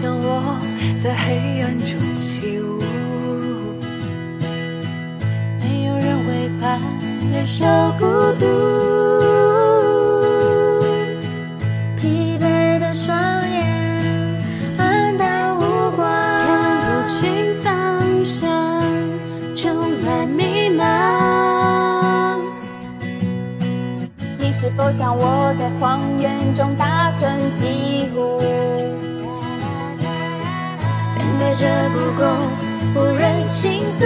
[0.00, 0.56] 像我
[0.98, 2.80] 在黑暗中起舞？
[5.60, 6.78] 没有人会怕
[7.30, 7.66] 人受
[7.98, 8.06] 孤
[8.38, 8.46] 独，
[11.98, 13.14] 疲惫的双
[13.50, 14.40] 眼
[14.78, 16.48] 黯淡无光，看
[16.80, 17.28] 不清
[17.62, 18.48] 方向，
[19.54, 22.40] 充满迷茫。
[24.38, 28.40] 你是否像我在谎言中大声疾呼？
[31.40, 32.22] 对着不公，
[32.94, 34.04] 无人倾诉。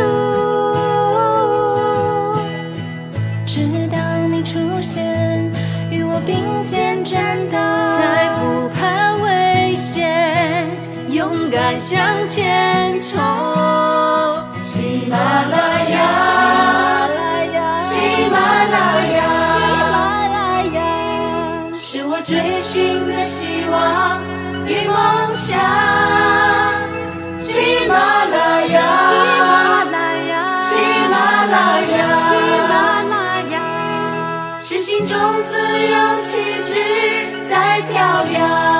[3.45, 3.99] 直到
[4.31, 5.03] 你出现，
[5.91, 10.71] 与我并肩战斗，才不怕危险，
[11.09, 13.19] 勇敢向前冲。
[14.63, 15.57] 喜马拉
[15.91, 17.09] 雅，
[17.83, 18.39] 喜马
[18.71, 18.79] 拉
[19.11, 19.99] 雅，喜马
[20.31, 20.81] 拉雅，
[21.75, 24.23] 是我追寻的希望
[24.67, 26.44] 与梦想。
[34.97, 36.39] 心中自由旗
[36.73, 38.74] 帜在飘扬。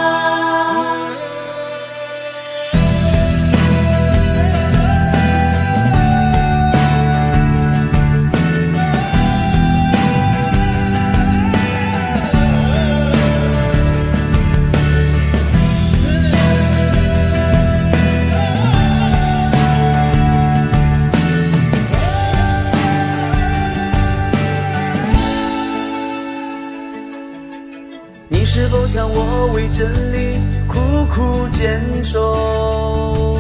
[29.47, 30.81] 我为真理苦
[31.13, 33.39] 苦坚守？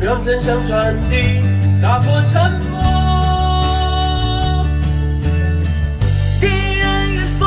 [0.00, 1.42] 让真相传递，
[1.82, 2.80] 打破沉默。
[6.40, 7.46] 敌人越疯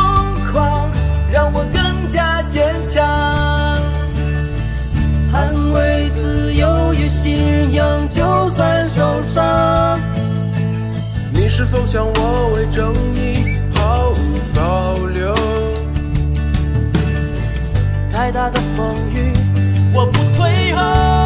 [0.52, 0.92] 狂，
[1.34, 3.04] 让我更加坚强。
[5.34, 10.00] 捍卫自由与信仰，就算受伤。
[11.34, 14.16] 你是否像我为正义毫无
[14.54, 15.36] 保留？
[18.26, 19.32] 再大的风雨，
[19.94, 21.25] 我不退后。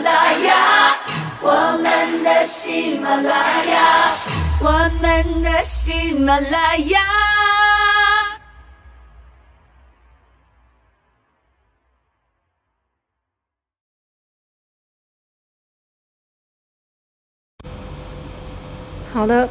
[0.00, 0.96] 拉雅，
[1.40, 4.16] 我们的喜马拉雅，
[4.60, 4.70] 我
[5.00, 7.00] 们的喜马拉雅。
[19.12, 19.48] 好的，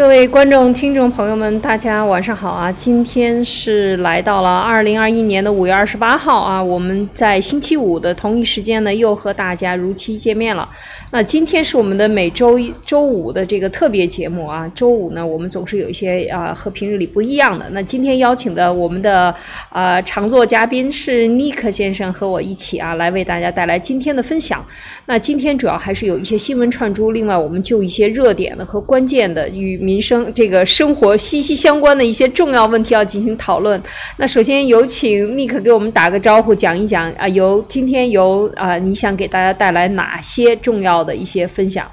[0.00, 2.72] 各位观众、听众朋友们，大家晚上好啊！
[2.72, 10.66] 今天是来到了二零二一年的五月二十八号啊，我们在星期五的同一时间呢，又和大家如期见面了。
[11.12, 17.68] 那今天是我们的每周一周五的这个特别节目啊，周五呢，我们总是有一些啊和平日里不一样的。
[17.72, 19.34] 那今天邀请的我们的
[19.70, 24.64] 呃常座嘉宾是尼克先生和我一起啊，来为大家带来今天的分享。
[25.04, 33.82] 那今天主要还是有一些新闻串珠，另外我们就一些热点的和关键的与民生这个生活息息相关的一些重要问题要进行讨论。
[34.18, 41.90] 那首先有请尼克给我们打个招呼，讲一讲啊，由今天由啊你想给大家带来哪些重要的一些分享？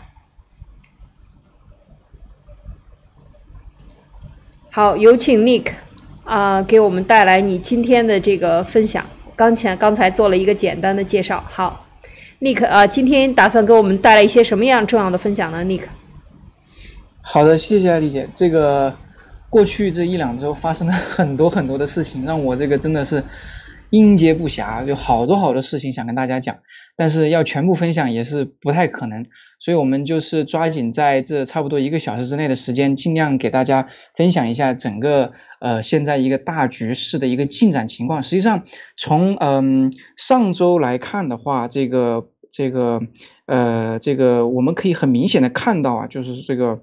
[4.70, 5.70] 好，有请 Nick
[6.24, 9.04] 啊、给我们带来你今天的这个分享。
[9.36, 11.86] 刚才刚才做了一个简单的介绍，好。
[12.40, 15.82] Nick 啊、今天打算给我们带来一些什么样重要的分享呢？Nick，
[17.30, 18.30] 好的，谢谢艾丽姐。
[18.34, 18.96] 这个
[19.50, 23.26] 过去这一两周发生了很多很多的事情，让我这个真的是
[23.90, 26.60] 应接不暇，有好多好多事情想跟大家讲，
[26.96, 29.26] 但是要全部分享也是不太可能，
[29.60, 38.24] 所以我们就是抓紧在这差不多一个小时之内的时间，尽量给大家分享一下整个呃现在一个大局势的一个进展情况。
[38.24, 38.64] 实际上
[38.96, 43.02] 从嗯、上周来看的话，这个这个
[43.46, 46.80] 呃这个我们可以很明显的看到啊，就是这个。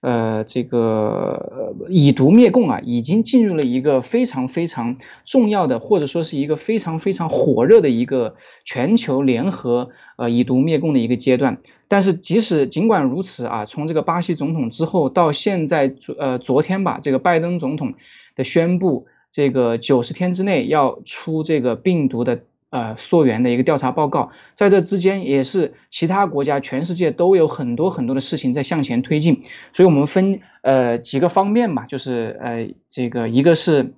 [0.00, 11.58] 呃，这个呃以毒灭共啊，已经进入了一个非常非常重要的，或者说是一个非常非常火热的一个全球联合呃以毒灭共的一个阶段。
[11.86, 17.94] 但是即使尽管如此啊，从这个巴西总统之后到现在昨呃昨天吧，这个拜登总统
[18.36, 22.44] 的宣布，这个九十天之内要出这个病毒的。
[22.70, 29.40] 呃，溯源的一个调查报告，在这之间也是其他国家、全世界都有很多很多的事情在向前推进，
[29.72, 33.94] 所以我们分呃几个方面吧，就是呃这个一个是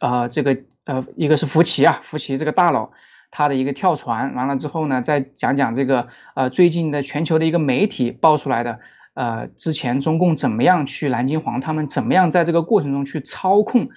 [0.00, 2.90] 啊、这个呃一个是福奇啊，福奇这个大佬
[3.30, 8.80] 他的一个跳船，完了之后呢，再讲讲这个呃最近的全球的一个媒体爆出来的。
[9.14, 13.88] 呃，之前中共怎么样去南京黄，他们怎么样在这个过程中去操控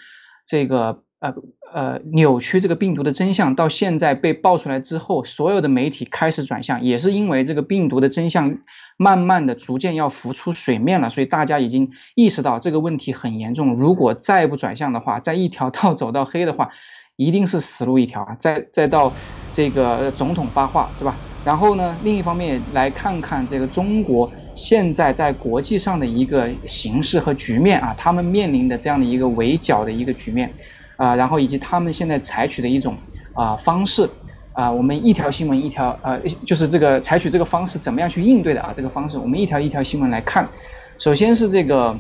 [0.45, 1.33] 这个呃
[1.73, 8.59] 呃扭曲这个病毒的真相，到现在被爆出来之后，所有的媒体开始转向，也是因为这个病毒的真相
[8.97, 16.69] 慢慢的逐渐要浮出水面了，所以大家已经意识到这个问题很严重，如果再不转向的话，再一条道走到黑的话，
[17.17, 18.35] 一定是死路一条啊！
[18.39, 19.13] 再再到
[19.51, 21.17] 这个总统发话，对吧？
[21.43, 30.53] 然后呢，另一方面来看看这个中国现在在国际上的一个形势和局面啊，他们面临的这样的一个围剿的一个局面，
[30.99, 32.97] 啊、然后以及他们现在采取的一种
[33.33, 34.09] 啊、方式，
[34.51, 38.73] 啊、我们一条新闻一条呃，就是这个采取这个方式怎么样去应对的啊？
[38.75, 40.49] 这个方式我们一条一条新闻来看，
[40.97, 41.97] 首先是这个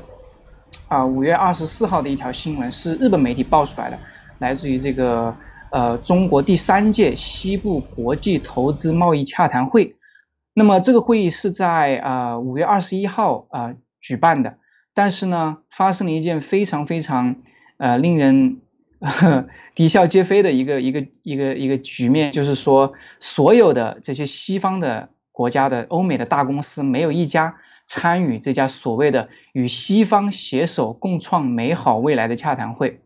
[0.89, 3.97] 啊，五、月二十四号的一条新闻是日本媒体爆出来的，
[4.37, 5.33] 来自于这个
[5.71, 9.95] 呃中国第三届西部国际投资贸易洽谈会。
[10.53, 14.57] 那么这个会议是在啊五、月二十一号啊、举办的，
[14.93, 17.37] 但是呢，发生了一件非常非常
[17.77, 18.59] 呃令人
[19.75, 33.01] 啼笑皆非的一个一个一个一个局面，就是说所有的这些西方的国家的欧美的大公司没有一家参与这家所谓的与西方携手共创美好未来的洽谈会。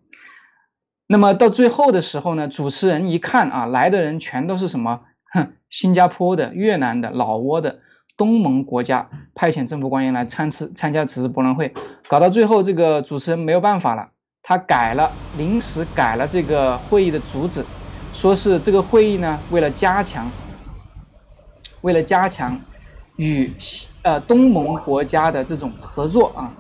[1.06, 5.02] 那么到最后的时候呢，主持人一看啊，来的人全都是什么？
[5.32, 7.82] 哼，新加坡的、越南的、老挝的、
[8.18, 11.74] 东盟国家派遣政府官员来参次参加此次博览会，
[12.08, 14.10] 搞到最后，这个主持人没有办法了，
[14.44, 17.66] 他改了，临时改了这个会议的主旨，
[18.12, 20.30] 说是这个会议呢，为了加强，
[21.82, 22.62] 为了加强
[23.16, 26.54] 与西呃东盟国家的这种合作啊，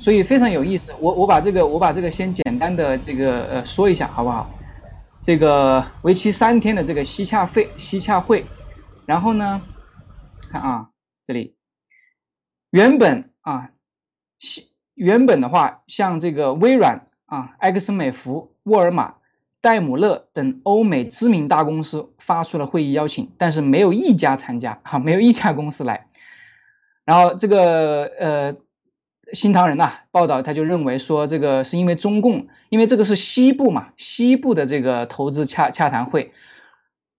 [0.00, 0.94] 所以非常有意思。
[1.00, 4.50] 我我把这个我把这个先简单的这个呃说一下好不好？
[5.22, 8.46] 这个为期三天的这个西洽会西洽会，
[9.06, 9.62] 然后呢，
[10.50, 10.90] 看啊
[11.22, 11.54] 这里，
[12.70, 13.70] 原本啊
[14.38, 14.71] 西
[15.02, 19.14] 原本的话，像这个微软啊、埃克森美孚、沃尔玛、
[19.60, 26.06] 戴姆勒等欧美知名大公司发出了会议邀请，但是没有一家参加，哈、没有一家公司来。
[27.04, 28.54] 然后这个呃，
[29.32, 36.32] 新唐人呐、报道他就认为说，这个是因为中共，因为这个是西部嘛，西部的这个投资洽洽谈会，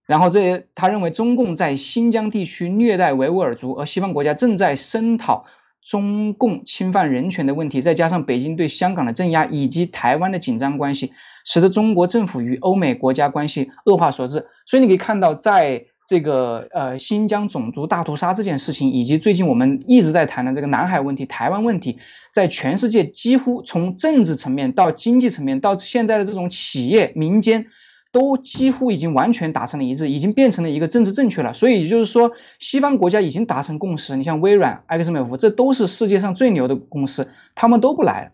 [0.06, 5.44] 然后这他认为中共在新疆地区虐待维吾尔族，而西方国家正在声讨
[5.84, 11.12] 中共侵犯人权的问题，再加上北京对香港的镇压以及台湾的紧张关系，
[11.44, 14.46] 使得中国政府与欧美国家关系恶化所致。
[14.64, 21.98] 所以你可以看到，在这个呃新疆种族大屠杀这件事情，以及最近我们一直在谈的这个南海问题、台湾问题，
[22.32, 27.66] 在全世界几乎从政治层面到经济层面到现在的这种企业民间。
[28.14, 31.52] 都几乎已经完全达成了一致，已经变成了一个政治正确了。
[31.52, 32.30] 所以也就是说，
[32.60, 34.14] 西方国家已经达成共识。
[34.16, 38.30] 你像微软、XMF，这都是世界上最牛的公司，他们都不来。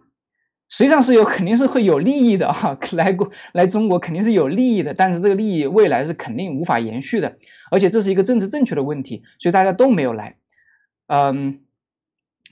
[0.69, 7.37] 实际上是有肯定是会有利益的哈， 来过来中国肯定是有利益的，但是这个利益未来是肯定无法延续的，
[7.71, 10.37] 而且这是一个政治正确的问题，所以大家都没有来。
[11.07, 11.61] 嗯，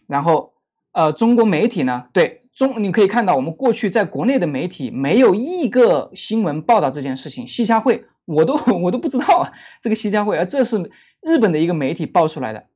[0.07, 0.55] 然后
[0.93, 2.41] 呃，中国媒体呢，对。
[2.59, 7.47] 中你可以看到，我们过去在国内的媒体没有一个新闻报道这件事情。
[7.47, 10.91] 西夏会我都我都不知道啊，这个西夏会，而这是
[11.23, 12.67] 日本的一个媒体爆出来的。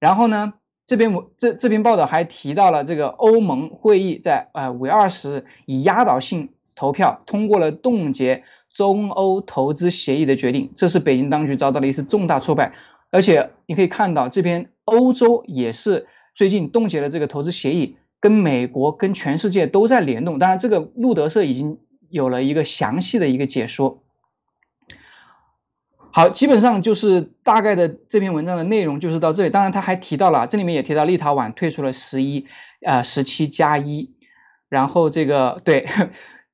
[0.00, 0.54] 然后呢，
[0.86, 12.72] 这边我这这篇报道还提到了这个欧盟会议在呃五月二十以压倒性投票通过了冻结中欧投资协议的决定，这是北京当局遭到了一次重大挫败。
[13.10, 17.98] 而且你可以看到，这边欧洲也是最近冻结了这个投资协议。
[18.20, 24.02] 跟美国、跟全世界都在联动，当然，这个路德社已经有了一个详细的一个解说。
[26.10, 29.50] 好，基本上就是大概的这篇文章的内容就是到这里。
[29.50, 32.46] 当然，他还提到了，这里面也提到立陶宛退出了十一
[32.84, 34.14] 啊十七加一，
[34.68, 35.86] 然后这个对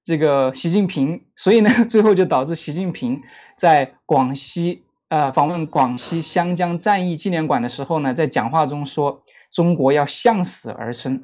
[0.03, 3.23] 这个习近平，所以呢，最后就导致习近平
[3.57, 11.23] 在广西呃访问广西湘江战役纪念馆的时候呢，在讲话中说，中国要向死而生。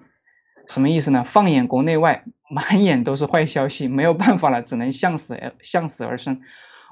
[0.70, 1.24] 什么意思呢？
[1.24, 6.42] 放眼国内外，满眼都是坏消息，没有办法了，只能向死向死而生。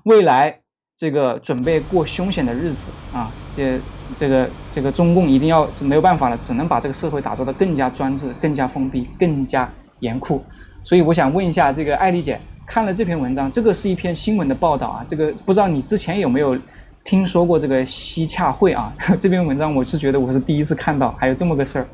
[0.04, 0.62] 未来
[0.96, 3.78] 这个准备过凶险的日子啊，这
[4.16, 10.44] 这个这个中共一定要没有办法了，只能把这个社会打造的更加专制、更加封闭、更加严酷。
[10.82, 16.58] 所以我想问一下这个艾丽姐，看了这篇文章，这个是一篇新闻的报道啊，这个不知道你之前有没有
[17.04, 18.92] 听说过这个西洽会啊？
[19.20, 21.88] 这篇文章我是觉得我是第一次看到，还有这么个事儿。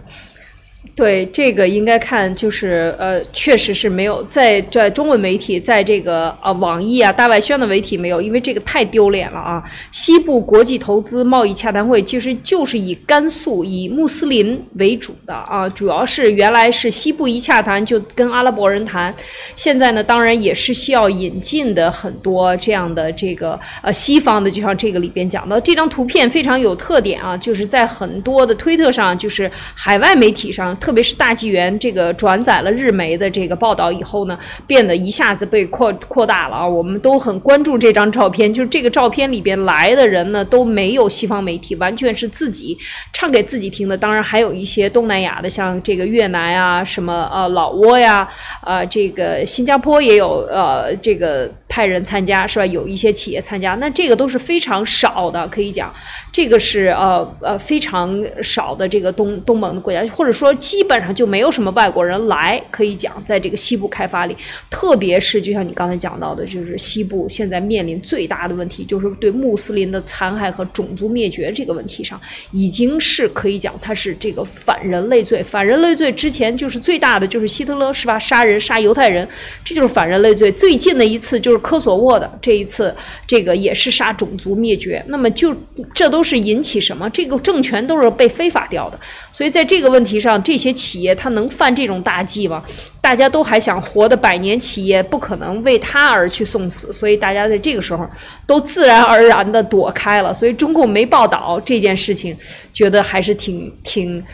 [0.96, 9.62] 对这个应该看，就是呃，确实是没有在在中文媒体，在这个呃网易啊、大外宣的媒体没有，因为这个太丢脸了啊！
[9.90, 19.12] 西部国际投资贸易洽谈会其实就是以甘肃、以穆斯林为主的啊，主要是原来是西部一洽谈就跟阿拉伯人谈，
[19.56, 30.73] 现在呢，当然也是需要引进的很多这样的这个呃西方的，就像这个里边讲的这张图片非常有特点啊，就是在很多的推特上，就是海外媒体上。
[30.76, 36.66] 特别是大纪元这个转载了日媒的这个报道以后呢，变得一下子被扩扩大了啊！
[36.66, 42.76] 我们都很关注这张照片，就是这个照片里边来的人呢都没有西方媒体，完全是自己
[43.12, 43.96] 唱给自己听的。
[43.96, 48.28] 当然还有一些东南亚的，像这个越南啊，什么呃老挝呀，
[48.64, 52.66] 呃这个新加坡也有呃这个派人参加是吧？
[52.66, 55.92] 有一些企业参加，那这个都是非常少的，可以讲
[56.32, 60.54] 这个是呃呃非常少的这个东东盟的国家，或者说。
[60.64, 64.35] 基本上就没有什么外国人来，可以讲，在这个西部开发里，
[64.71, 72.18] 特别是就像你刚才讲到的，就是西部现在面临最大的问题，就是对穆斯林的残害和种族灭绝这个问题上，
[72.50, 75.42] 已经是可以讲它是这个反人类罪。
[75.42, 78.18] 反人类罪之前就是最大的就是希特勒是吧？
[78.18, 79.28] 杀人杀犹太人，
[79.62, 80.50] 这就是反人类罪。
[80.50, 82.94] 最近的一次就是科索沃的这一次，
[83.26, 85.04] 这个也是杀种族灭绝。
[85.09, 85.54] 那么就
[85.92, 87.09] 这都是引起什么？
[87.11, 88.99] 这个政权都是被非法掉的。
[89.30, 92.62] 所以在这个问题上，这这些企业他能犯这种大忌吗？
[93.00, 98.08] 大家都还想活的百年企业，不可能为他而去送死，所以大家在这个时候
[98.46, 100.32] 都自然而然的躲开了。
[100.32, 102.37] 所以中共没报道这件事情，
[102.73, 104.25] 觉得还是挺挺，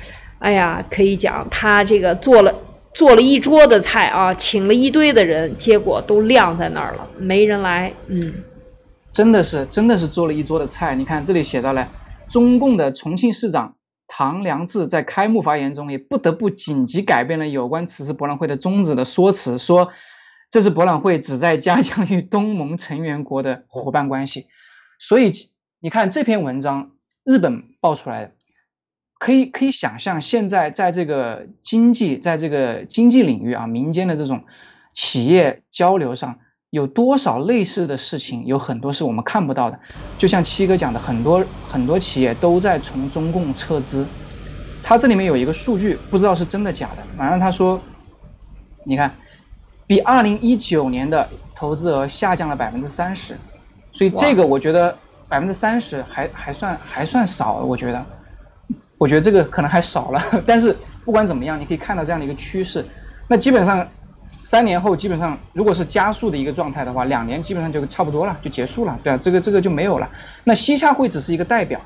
[0.41, 2.55] 哎呀，可以讲他这个做了
[2.93, 7.91] 做了一桌的菜啊，请了一堆的人，结果都晾在那儿了，没人来。
[8.09, 8.35] 嗯，
[9.11, 10.95] 真的是真的是做了一桌的菜。
[10.95, 11.89] 你看这里写到了
[12.29, 13.77] 中共的重庆市长。
[14.13, 19.93] 唐良智在开幕发言中也不得不紧急改变了有关此次博览会的宗旨的说辞，说
[20.51, 24.49] 这次博览会旨在加强与东盟成员国的伙伴关系。
[24.99, 25.33] 所以
[25.79, 26.91] 你看这篇文章，
[27.23, 28.33] 日本爆出来的，
[29.21, 34.45] 可以可以想象，现在在这个经济，在这个经济领域啊，民间的这种
[34.93, 36.41] 企业交流上。
[36.71, 38.47] 有多少类似的事情？
[38.47, 39.81] 有很多是我们看不到的。
[40.19, 44.07] 就像七哥讲的，很多很多企业都在从中共撤资。
[44.81, 47.03] 他这里面有一个数据，不知道是真的假的。
[47.17, 47.81] 反正他说，
[48.85, 49.17] 你看，
[49.89, 53.37] 比二零一九年的投资额下降了百分之三十。
[53.91, 54.97] 所以这个我觉得
[55.29, 58.07] 百分之三十还还算还算少，我觉得，
[58.97, 60.23] 我觉得这个可能还少了。
[60.47, 62.87] 但是不管怎么样，你可以看到这样的一个趋势。
[63.27, 63.89] 那基本上。
[64.43, 70.11] 三年后基本上如果是加速的一个状态的话，两年基本上就差不多了，就结束了，对啊，这个这个就没有了。
[70.45, 71.81] 那西洽会只是一个代表，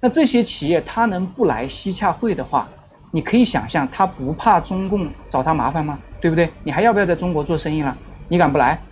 [0.00, 2.68] 那这些企业他能不来西洽会的话，
[3.10, 5.98] 你可以想象他不怕中共找他麻烦吗？
[6.20, 6.50] 对不对？
[6.62, 7.96] 你还要不要在中国做生意了？
[8.28, 8.82] 你敢不来？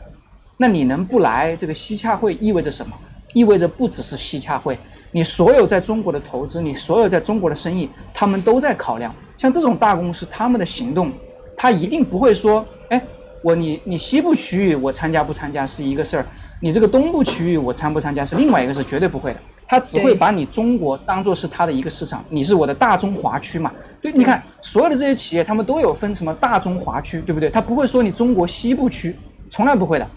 [0.56, 1.54] 那你能不来？
[1.56, 2.96] 这个西洽会意味着什么？
[3.34, 4.78] 意味着不只是西洽会，
[5.12, 9.14] 你所有在中国的投资，你所有在中国的生意，他们都在考量。
[9.36, 11.12] 像这种大公司，他们的行动，
[11.58, 13.02] 他一定不会说，哎，
[13.42, 16.26] 我你你西部区域我参加不参加是一个事儿，
[16.60, 19.40] 你这个东部区域我参不参加是另外一个事，绝对不会的。
[19.66, 23.72] 他只会把你中国当做是他的一个市场，你是我的大中华区嘛？
[24.00, 27.50] 对，你看所有的这些企业，他们都有分什么大中华区，对不对？
[27.50, 29.16] 他不会说你中国西部区，
[29.50, 30.08] 从来不会的。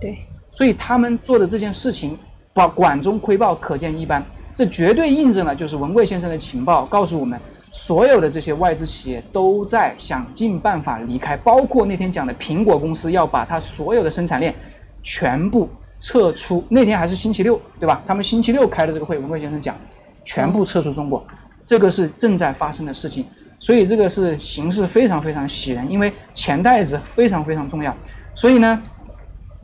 [0.00, 0.18] 对，
[0.50, 2.18] 所以他们做的这件事情，
[2.54, 4.24] 把管中窥豹，可见一斑。
[4.54, 7.38] 这绝对印证了，就是文贵先生的情报告诉我们，
[7.72, 14.54] 所有的这些外资企业都在想尽办法离开，包括那天讲的苹果公司要把它所有的生产链
[15.02, 15.68] 全部
[16.00, 16.64] 撤出。
[16.68, 18.02] 那天还是星期六，对吧？
[18.06, 19.78] 他们星期六开的这个会，文贵先生讲，
[20.24, 21.24] 全部撤出中国，
[21.64, 23.26] 这个是正在发生的事情。
[23.60, 27.96] 所以这个是形势非常非常喜人，因为钱袋子非常非常重要。
[28.34, 28.82] 所以呢，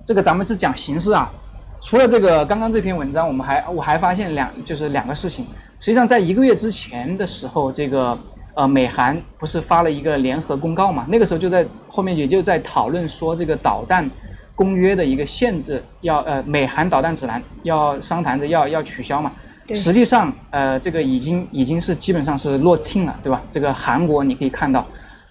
[0.05, 1.33] 这个咱们是讲形势啊。
[1.80, 5.47] 除了这个刚刚这篇文章，我们还我还发现两就是两个事情。
[5.78, 8.18] 实际上在一个月之前的时候，这个
[8.54, 11.06] 呃美韩不是发了一个联合公告嘛？
[11.09, 14.11] 那个时候就在后面也就在讨论说这个导弹
[14.54, 19.33] 公约的一个限制要呃美韩导弹指南要商谈着要要取消嘛。
[19.66, 23.42] 对实际上呃这个已经已经是基本上是落听了，对吧？
[23.50, 24.87] 这个韩国你可以看到，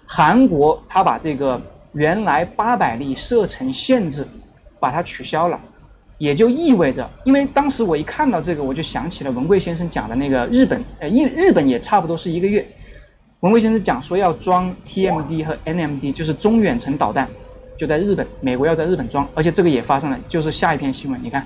[0.06, 1.62] 韩国他把这个
[1.92, 4.28] 原来八百例射程限制
[4.80, 5.60] 把它取消了。
[6.18, 12.66] 也就意味着，因为当时我一看到这个，我就想起了文贵先生讲的那个日本，呃，日日本也差不多是一个月。
[13.42, 17.30] 文贵先生讲说要装 TMD 和 NMD，就是中远程导弹，
[17.78, 21.46] 就在日本，美国要在日本装，而且这个也发生了，就是下一篇新闻，你看，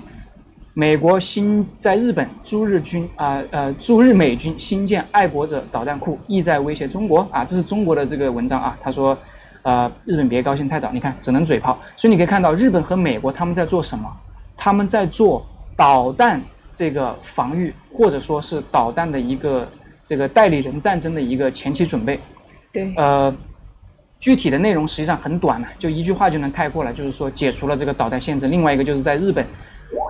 [0.75, 9.17] 美国新在日本驻日军啊呃驻日美军新建爱国者导弹库，意在威胁中国啊，这是中国的这个文章啊，他说，
[9.63, 14.09] 呃，日本别高兴太早，你看只能嘴炮，所以你可以看到日本和美国他们在做什么。
[14.59, 16.43] 他们在做导弹
[16.73, 19.69] 这个防御，或者说是导弹的一个
[20.03, 22.19] 这个代理人战争的一个前期准备。
[22.73, 23.33] 对，呃，
[24.19, 28.49] 具体的内容实际上很短了，就一句话就能概括了，就是说解除了这个导弹限制。
[28.49, 29.47] 另外一个就是在日本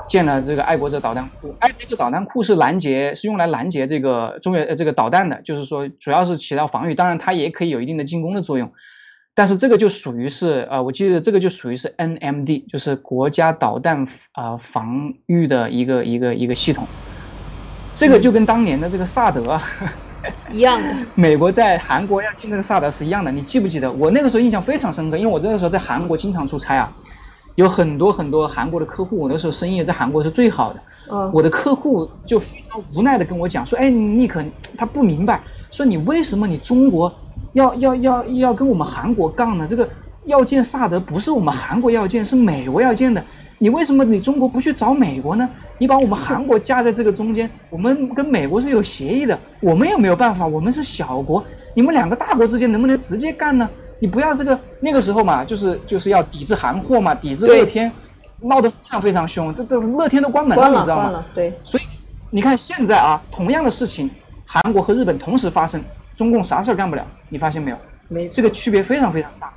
[0.07, 8.73] 建了这个爱国者导弹库，爱国者导弹库是拦截，是用来拦截这个中原呃这个导弹的，就是说主要是起到防御，当然它也可以有一定的进攻的作用。
[9.39, 16.85] 但是这个就属于是呃，我记得这个就属于是 NMD，就是国家导弹啊、呃、防御的一个一个一个系统。
[17.93, 19.63] 这个就跟当年的这个萨德啊，
[20.51, 20.93] 一样的。
[21.15, 23.31] 美国在韩国要进这个萨德是一样的。
[23.31, 23.89] 你记不记得？
[23.89, 26.91] 我那个时候印象非常深刻，因为我那个时候在韩国经常出差啊，
[27.55, 30.81] 有很多很多韩国的客户，我那时候生意在韩国是最好的。
[31.09, 34.43] 嗯，我的客户就非常无奈的跟我讲说：“哎，尼克，
[34.77, 37.13] 他不明白，说你为什么你中国
[37.53, 39.67] 要要要要跟我们韩国杠呢？
[39.67, 39.89] 这个
[40.25, 43.23] 要建萨德不是我们韩国要建，是美国要建的。
[43.61, 45.49] 你为什么你中国不去找美国呢？
[45.79, 53.69] 你把我们韩国夹在这个中间，我们跟美国是有协议的，我们也没有办法，我们是小国，你们两个大国之间能不能直接干呢？
[53.99, 57.91] 你不要这个那个时候嘛，就是就是要抵制韩货嘛，抵制乐天，
[58.39, 61.25] 闹得非常非常凶，这这乐天都关门了你知道吗？
[61.35, 61.83] 对，所以
[62.29, 64.09] 你看现在啊，同样的事情，
[64.45, 65.83] 韩国和日本同时发生，
[66.19, 67.77] 中共啥事儿干不了，你发现没有？
[68.09, 69.53] 没这个区别非常非常大。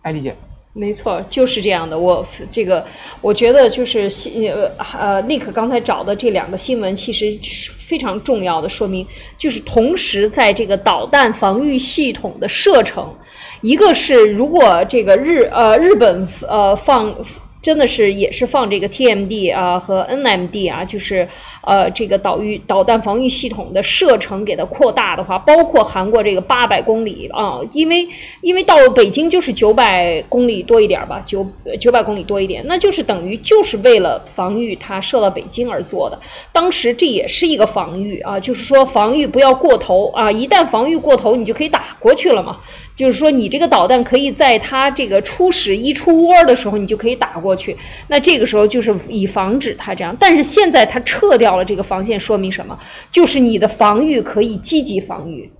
[0.00, 0.34] 艾丽姐，
[0.72, 1.98] 没错，就是这样的。
[1.98, 2.82] 我这个，
[3.20, 13.14] 我觉得就是新呃呃，Nick 刚才找的这两个新闻，其实是非常重要的，说明就是同时在这个导弹防御系统的射程，
[13.60, 17.14] 一个是如果这个日呃日本呃放。
[17.62, 21.26] 真的是也是放这个 TMD 啊和 NMD 啊，就是
[21.64, 28.08] 呃这个导御导弹防御系统的射程给它扩大的话，包括韩国这个八百公里啊，因为
[28.40, 31.46] 因为到北京就是九百公里多一点吧，九
[31.80, 36.18] 九百公里多一点，那就是等于就是为了防御它射到北京而做的。
[36.52, 42.58] 当时这也是一个防御啊，就是说防御不要过头啊，一旦防御过头，你就可以打过去了嘛。
[42.94, 47.76] 就是说，你这个导弹可以在它这个初始一出窝的时候，你就可以打过去。
[48.08, 50.14] 那这个时候就是以防止它这样。
[50.20, 52.78] 但是现在它撤掉了这个防线，说明什么？
[53.10, 55.50] 就是你的防御可以积极防御。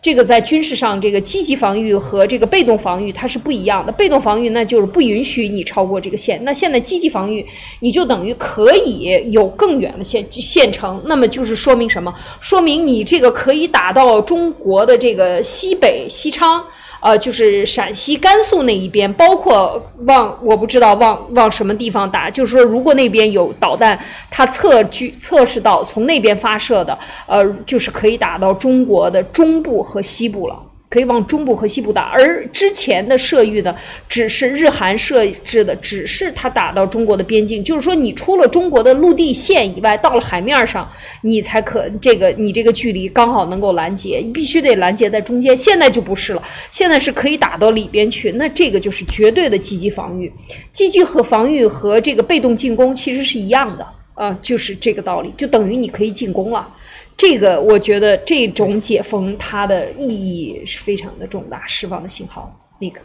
[0.00, 3.90] 这个在军事上，这个积极防御和这个被动防御它是不一样的。
[3.90, 6.38] 被动防御那就是不允许你超过这个线。
[6.44, 7.44] 那现在积极防御，
[7.80, 11.02] 你就等于可以有更远的线线程。
[11.06, 12.14] 那么就是说明什么？
[12.38, 16.64] 说明你这个可以打到中国的这个西北西昌。
[17.02, 23.98] 呃，就是陕西、甘肃那一边，包括往我不知道往往什么地方打，就是说如果那边有导弹，
[24.30, 30.56] 它测距测试到从那边发射的，呃，就是可以打到中国的中部和西部了。
[30.92, 33.74] 可以往中部和西部打，而之前的射域的
[34.10, 40.86] 只是日韩设置的，只是它打到中国的边境，就是说你出了中国的陆地线以外，到了海面上，
[41.22, 45.56] 你才可这个你这个距离刚好能够拦截，你必须得拦截在中间。
[45.56, 50.30] 现在就不是了，现在是可以打到里边去，那这个就是绝对的积极防御，
[50.72, 56.68] 积极和防御和这个被动进攻其实是一样的啊，就是这个道理，就等于你可以进攻了。
[57.16, 62.52] 这个我觉得这种解封它的意义是非常的重大，释放的信号。
[62.80, 63.00] 那个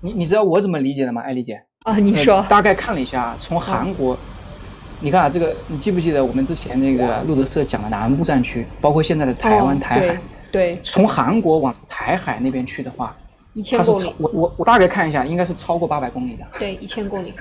[0.00, 1.62] 你你知道我怎么理解的吗，艾丽姐？
[1.84, 4.16] 啊，你呃说大概看了一下啊，从韩国，
[5.00, 13.16] 你看啊，这个你记不记得我们之前那个路德社讲的南部战区，包括现在的台湾、哦台海，对，从韩国往台海那边去的话，
[13.54, 16.44] 一千公里，我我我大概看一下，应该是超过八百公里的。
[16.58, 17.32] 对，一千公里，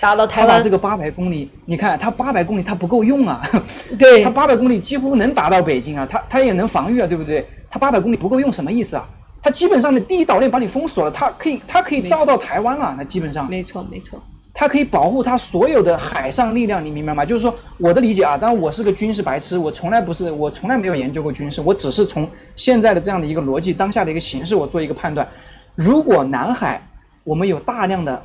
[0.00, 3.42] 打到台湾这，个八百公里，你看它八百公里它不够用啊，
[3.98, 7.46] 对它，八百公里几乎能达到北京啊，它它也能防御啊，对不对？
[7.70, 9.08] 它八百公里不够用什么意思啊？
[9.42, 14.22] 它基本上的第一岛链把你封锁了，它可以它可以照到台湾了，那基本上没错，没错，
[14.54, 17.24] 它可以保护它所有的海上力量，你明白吗？
[17.24, 25.28] 就是说我的理解啊，当然我是个军事白痴，我从来不是，我从来没有研究过军事，我只是从现在的这样的一个逻辑、当下的一个形势，我做一个判断。
[25.74, 26.88] 如果南海
[27.24, 28.22] 我们有大量的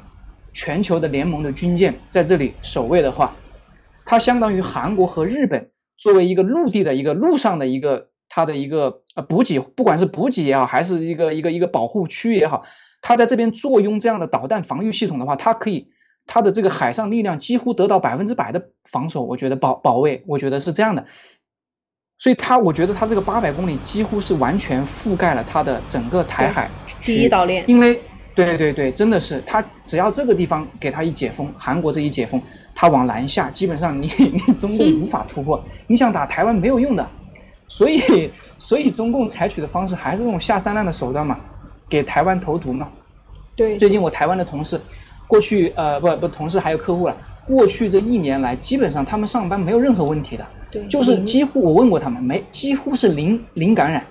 [0.54, 3.36] 全球的联盟的军舰在这里守卫的话，
[4.06, 12.66] 它相当于韩国和日本作为一个陆地的一个陆上的一个它的一个呃补给，不管是补给也好，还是一个一个一个保护区也好，
[13.02, 15.90] 它在这边坐拥这样的导弹防御系统的话，它可以
[16.26, 21.06] 它的这个海上力量几乎得到百分之百的防守，我觉得保保卫，我觉得是这样的。
[22.22, 26.70] 所以它，我觉得它这个八百公里几乎是完全覆盖了它的整个台海
[27.02, 28.02] 区第一岛链因为
[28.46, 32.42] 对对对，真的是他只要这个地方给他一解封，韩国这一解封，
[32.74, 37.10] 他往南下，基本上你 你中共无法突破，你想打台湾没有用的，
[37.68, 41.40] 所以所以中共采取的方式还是这种下三滥的手段嘛，
[41.90, 42.90] 给台湾投毒嘛。
[43.56, 44.80] 对，最近我台湾的同事，
[45.28, 54.06] 过去呃不不同事还有客户了，过去这一年来，基本上他们上班没有任何问题的，对就是几乎我问过他们，没几乎是零零感染，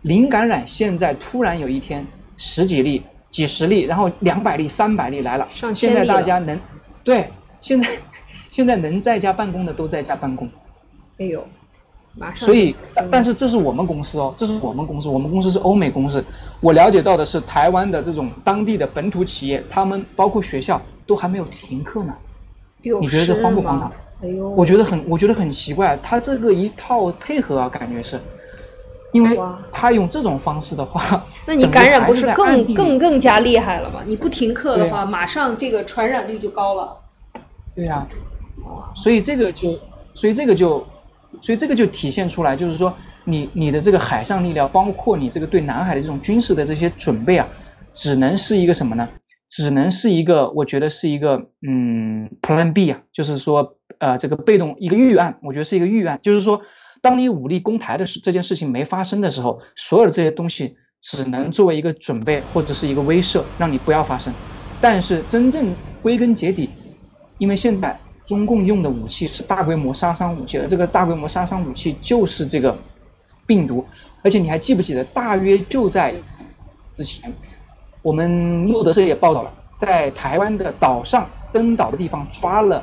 [0.00, 0.66] 零感染。
[0.66, 2.06] 现在突然有一天
[2.38, 3.02] 十几例、
[3.34, 6.60] 几十例，然后两百例、三百例来了，现在上千例了大家能
[7.02, 7.28] 对
[7.60, 7.88] 现在
[8.52, 10.48] 现在能在家办公的都在家办公，
[11.18, 11.44] 哎呦，
[12.14, 16.24] 马上，所以，但嗯但是这是我们公司哦，这是我们公司，我们公司是欧美公司。
[16.60, 22.14] 我了解到的是，台湾的这种当地的本土企业，他们包括学校都还没有停课呢。
[22.82, 24.30] 有你觉得这事荒不荒吗唐？
[24.30, 28.20] 哎呦，我觉得很，我觉得很奇怪，他这个一套配合啊，感觉是，
[29.14, 29.38] 因为
[29.70, 34.02] 他用这种方式的话，那你感染不是更更更加厉害了吗？
[34.06, 36.96] 你不停课的对话，马上这个传染率就高了。
[37.76, 38.06] 对呀、
[38.96, 39.78] 所以这个就，
[40.14, 40.84] 所以这个就，
[41.40, 42.92] 所以这个就体现出来，就是说
[43.24, 47.46] 你你的这个海上力量，包括你这个对南海的这种军事的这些准备啊，
[47.92, 49.08] 只能是一个什么呢？
[49.48, 56.62] 只能是一个，我觉得是一个嗯，Plan B 啊，就是说呃这个被动一个预案，我觉得是一个预案，就是说
[57.04, 64.32] 当你武力攻台的事这件事情没发生的时候，所有的这些东西只能作为一个准备或者是一个威慑，让你不要发生。
[64.80, 66.70] 但是真正归根结底，
[67.36, 72.78] 因为现在中共用的武器是大规模杀伤武器而，这个大规模杀伤武器就是这个
[73.46, 73.84] 病毒，
[74.22, 76.14] 而且你还记不记得，大约就在
[76.96, 77.34] 之前，
[78.00, 82.82] 我们路德社也报道了，在台湾的岛上登岛的地方抓了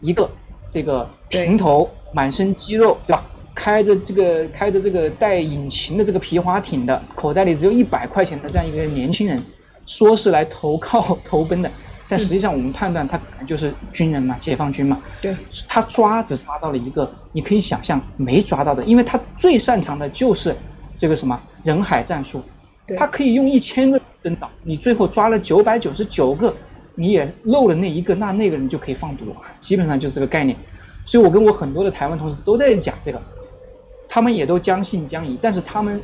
[0.00, 0.28] 一个
[0.72, 3.24] 这个平头、满身肌肉，对吧？
[3.54, 9.42] 开着这个开着这个带引擎的这个皮划艇的，口袋里只有一百块钱的这样一个年轻人，
[9.86, 11.70] 说是来投靠 投奔的，
[12.08, 15.00] 但实际上我们判断他可能就是军人嘛，解放军嘛。
[15.20, 15.34] 对，
[15.68, 20.54] 他抓只抓到了一个，你可以想象没抓到的，因为他最擅长的就是
[20.96, 22.42] 这个什么人海战术，
[22.96, 26.54] 他可以用一千个登岛，你最后抓了九百九十九个，
[26.94, 29.24] 你也漏了那一个，那那个人就可以放毒，
[29.58, 30.56] 基本上就是这个概念。
[31.06, 33.20] 所以我跟我很多的台湾同事都在讲这个，
[34.12, 36.02] 他们也都将信将疑，但是他们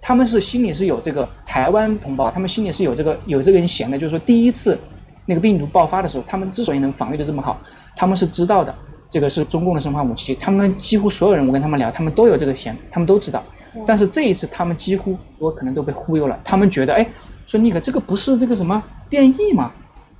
[0.00, 4.76] 他们是心里是有这个台湾同胞，他们心里是有这个有这个人闲的，就是说第一次
[5.24, 7.60] 那个病毒爆发的时候，他们之所以能防御的这么好，
[7.94, 8.74] 他们是知道的，
[9.08, 13.40] 这个是中共的生化武器，他们几乎所有人我跟他们聊，他们都有这个闲，他们都知道，
[13.86, 17.06] 但是这一次他们几乎我可能都被忽悠了，他们觉得哎，
[17.46, 19.70] 说那个这个不是这个什么变异吗？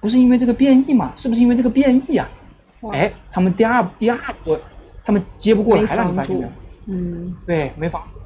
[0.01, 1.12] 不是因为这个变异吗？
[1.16, 2.29] 是不是因为这个变异呀、
[2.92, 4.57] 哎，他们第二第二波
[5.03, 6.49] 他们接不过来你发现没有？
[6.87, 8.16] 嗯，对，没防住。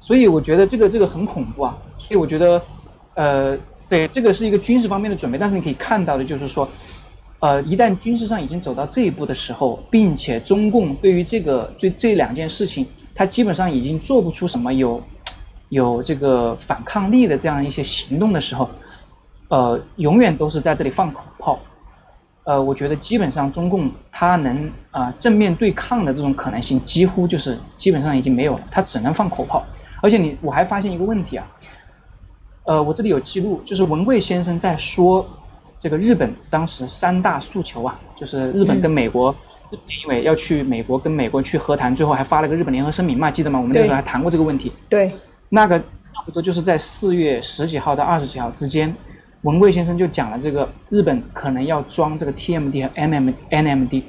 [0.00, 1.78] 所以我觉得这个这个很恐怖啊。
[1.98, 2.62] 所以我觉得，
[3.14, 6.68] 呃，对，这个是一个军事方面的准备，但是你可以看到的就是说，
[7.40, 15.02] 呃，一旦军事上已经走到这一步的时候，并且中共对于这个这这两件事情，他基本上已经做不出什么有
[15.68, 18.70] 有这个反抗力的这样一些行动的时候，
[19.48, 21.58] 呃，永远都是在这里放口炮。
[22.48, 29.66] 呃，我觉得基本上中共它能啊、正面对抗的这种可能性几乎就是基本上已经没有了，它只能放口炮。
[30.00, 31.46] 而且你我还发现一个问题啊，
[32.64, 35.28] 呃，我这里有记录，就是文贵先生在说
[35.78, 39.30] 这个日本当时三大诉求啊，就是日本跟美国，
[39.70, 43.58] 日本因为要去美国跟美国去和谈，最后还发了个日本联合声明嘛，记得吗？
[43.58, 44.72] 我们那时候还谈过这个问题。
[44.88, 45.12] 对，
[45.50, 48.96] 那个差不多就是在四月十几号到二十几号之间，
[49.42, 54.02] 文贵先生就讲了这个日本可能要装这个 TMD 和 MM NMD，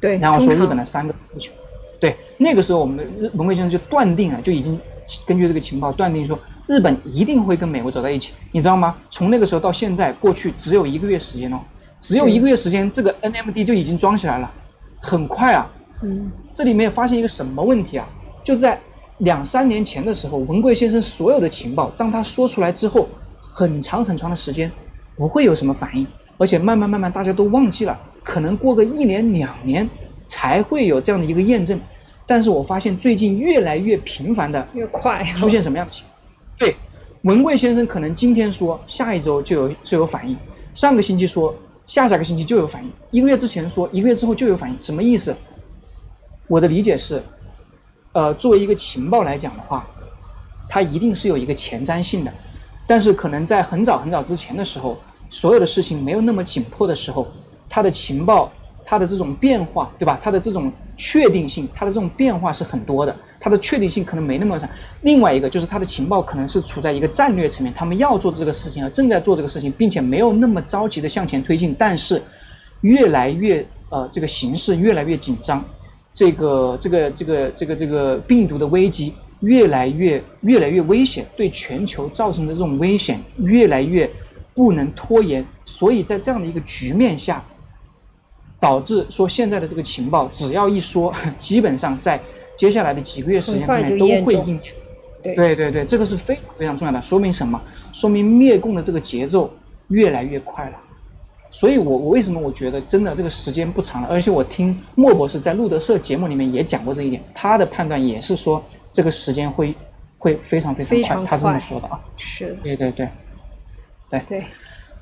[0.00, 1.52] 对，然后说日本的三个诉求。
[1.98, 4.78] 对，那个时候我们的日文贵先生就断定了，就已经
[5.26, 8.96] 根据这个情报断定说，日本一定会跟美国走在一起，你知道吗？
[9.10, 11.60] 从那个时候到现在，过去只有一个月时间哦，
[11.98, 14.50] 只有一个月时间，这个 NMD 就已经装起来了，
[14.98, 15.70] 很快啊。
[16.02, 18.08] 嗯，这里面发现一个什么问题啊？
[18.42, 18.80] 就在
[19.18, 23.06] 两三年前的时候，文贵先生所有的情报，当他说出来之后，
[23.52, 24.70] 很长很长的时间
[25.16, 26.06] 不会有什么反应，
[26.38, 29.90] 而且慢慢慢慢大家都忘记了，可能过个一年两年
[30.26, 31.80] 才会有这样的一个验证。
[32.26, 36.16] 但是我发现最近越来越频繁的越快出现什么样的情况？
[36.56, 36.76] 对，
[37.22, 40.36] 文贵先生可能今天说，下一周就有就有反应；
[40.72, 44.80] 上个星期说，下下个星期就有反应；一个月之前说，一个月之后就有反应。
[44.80, 45.34] 什么意思？
[46.46, 47.22] 我的理解是，
[48.12, 49.88] 呃，作为一个情报来讲的话，
[50.68, 52.32] 它一定是有一个前瞻性的，
[52.90, 54.98] 但是可能在很早很早之前的时候，
[55.28, 57.28] 所有的事情没有那么紧迫的时候，
[57.68, 58.50] 它的情报，
[58.84, 60.18] 它的这种变化，对吧？
[60.20, 64.68] 它的这种确定性，它的这种变化是很多的，它的确定性可能没那么强。
[65.02, 72.20] 另外一个就是它的情报可能是处在一个战略层面，他们要做这个事情，正在做这个事情，并且没有那么着急的向前推进，但是
[72.80, 75.64] 越来越呃这个形势越来越紧张，
[76.12, 84.10] 这个这个这个这个这个病毒的危机越来越越来越危险，对全球造成的这种危险越来越
[84.54, 87.44] 不能拖延，所以在这样的一个局面下，
[88.58, 92.20] 导致说现在的这个情报只要一说，基本上在
[92.56, 94.74] 接下来的几个月时间之内都会应验。
[95.22, 97.60] 对对对对，这个是非常非常重要的，说明什么？
[97.92, 99.52] 说明灭共的这个节奏
[99.88, 100.78] 越来越快了。
[101.50, 104.08] 所以我我为什么我觉得真的这个时间不长了？
[104.08, 109.74] 而且我听莫博士在路德社节目里面也讲过这一点，他的判断也是说这个时间会
[110.16, 112.00] 会非常非常快，他是这么说的啊。
[112.16, 113.08] 是的，对对对，
[114.08, 114.22] 对。
[114.28, 114.44] 对。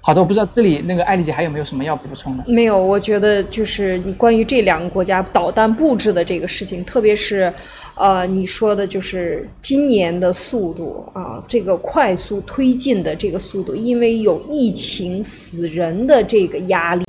[0.01, 2.45] 好的，我不知道这里那个艾丽姐还有没有什么要补充的？
[2.47, 7.53] 没有，我觉得就是你关于这两个国家导弹布置的这个事情，特别是，
[7.99, 17.05] 呃，你说的就是今年的速度啊，这个快速推进的这个速度，因为有疫情死人的这个压力。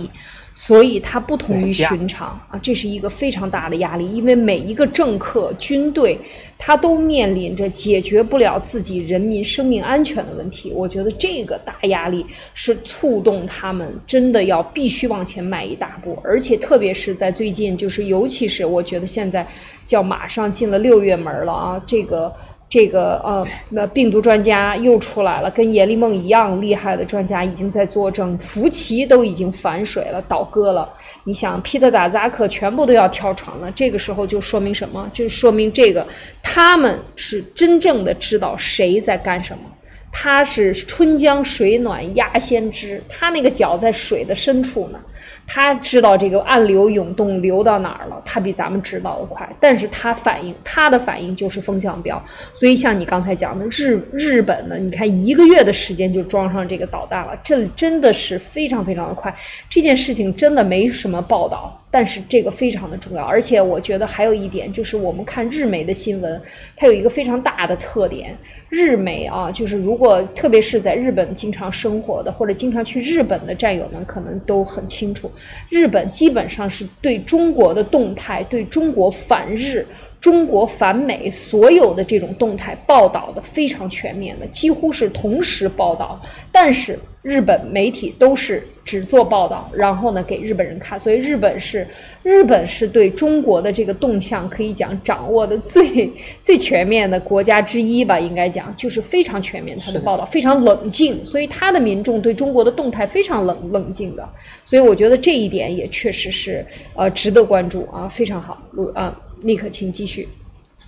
[0.56, 6.20] 所以它不同于寻常啊，这是一个非常大的压力，因为每一个政客、军队，
[6.58, 10.74] 他都面临着解决不了自己人民生命安全的问题。
[10.76, 19.48] 我觉得这个大压力是触动他们真的要必须往前迈一大步，而且特别是在最近，就是尤其是我觉得现在
[19.88, 22.34] 叫马上进了六月门了啊，这个。
[22.72, 30.88] 这个呃，那病毒专家又出来了，跟阎立梦一样厉害的专家已经在作证，福奇都已经反水了，倒戈了。
[31.24, 35.10] 你想，皮特打扎克全部都要跳船了，这个时候就说明什么？
[35.12, 36.06] 就说明这个
[36.44, 39.64] 他们是真正的知道谁在干什么。
[40.12, 45.00] 他是春江水暖鸭先知，他那个脚在水的深处呢，
[45.48, 59.34] 他知道这个暗流涌动流到哪儿了，他比咱们知道的快，但是他反应，他的反应就是风向标，所以像你刚才讲的日日本呢，你看一个月的时间就装上这个导弹了，这真的是非常非常的快，
[59.70, 66.42] 这件事情真的没什么报道，但是这个非常的重要，而且我觉得还有一点就是我们看日媒的新闻，
[66.76, 68.38] 它有一个非常大的特点。
[68.72, 75.32] 日媒啊，就是如果特别是在日本经常生活的或者经常去日本的战友们，可能都很清楚，
[75.70, 79.86] 日本基本上是对中国的动态、对中国反日、
[80.20, 86.20] 中国反美所有的这种动态报道的非常全面的，几乎是同时报道。
[86.52, 91.88] 但是日本媒体都是只做报道，然后呢给日本人看，所以日本是
[92.24, 96.12] 日本是对中国的这个动向可以讲掌握的最
[96.44, 104.28] 最全面的国家之一吧，应该讲就是非常全面，它的的报道非常冷静，所以他的民众对中国的动态非常冷冷静的，
[104.64, 110.28] 所以我觉得这一点也确实是呃值得关注啊，非常好，陆啊，立刻请继续。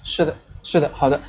[0.03, 1.19] 是的，是的，好的。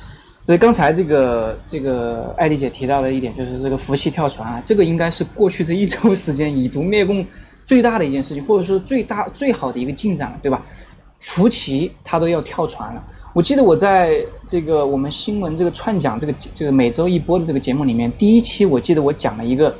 [0.45, 7.25] 所以刚才这个这个艾丽姐提到的一点就是这个服气跳船啊，这个应该是过去这一周时间以毒灭共
[7.65, 10.65] 最大的一件事情，或者说最大最好的一个进展了，对吧？
[11.19, 13.01] 福奇他都要跳船了。
[13.33, 19.73] 我记得我在这个我们新闻这个串讲这个这个每周一播的这个节目里面，第一期我记得我讲了一个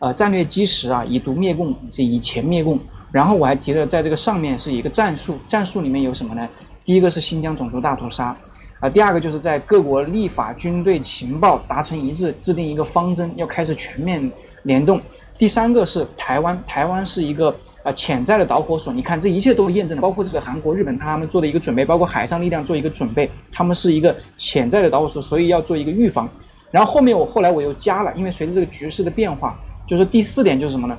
[0.00, 2.78] 呃战略基石啊，以毒灭共，这以前灭共。
[3.10, 6.46] 然后我还提了在这个上面是一个战术，战术里面有什么呢？
[6.90, 8.36] 第一个是新疆种族大屠杀。
[8.80, 14.32] 啊，第二个就是在各国立法、军队、情报达成一致，制定一个方针，要开始全面
[14.64, 15.00] 联动。
[15.38, 18.92] 第三个是台湾，台湾是一个啊潜在的导火索。
[18.92, 26.28] 你看，这一切都验证了，包括这个韩国、日本他们做的一个准备，包括海上力量做一个准备，他们是一个潜在的导火索，所以要做一个预防。
[26.72, 30.98] 然后后面我后来我又加了，因为随着这个局势的变化，就是第四点就是什么呢？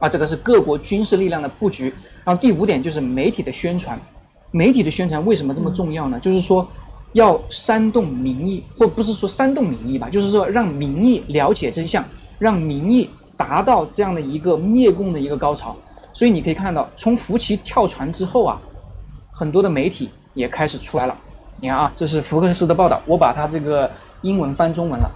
[0.00, 1.94] 啊，这个是各国军事力量的布局。
[2.24, 3.98] 然后第五点就是媒体的宣传，
[4.54, 6.18] 媒体的宣传为什么这么重要呢？
[6.20, 6.68] 就是说。
[7.14, 12.04] 要煽动民意，或不是说煽动民意吧，就是说让民意了解真相，
[12.40, 15.76] 让民意达到这样的一个灭共的一个高潮。
[16.12, 18.60] 所以你可以看到，从福奇跳船之后啊，
[19.30, 21.16] 很多的媒体也开始出来了。
[21.60, 25.12] 你看啊，这是福克斯的报道，我把它这个英文翻中文了。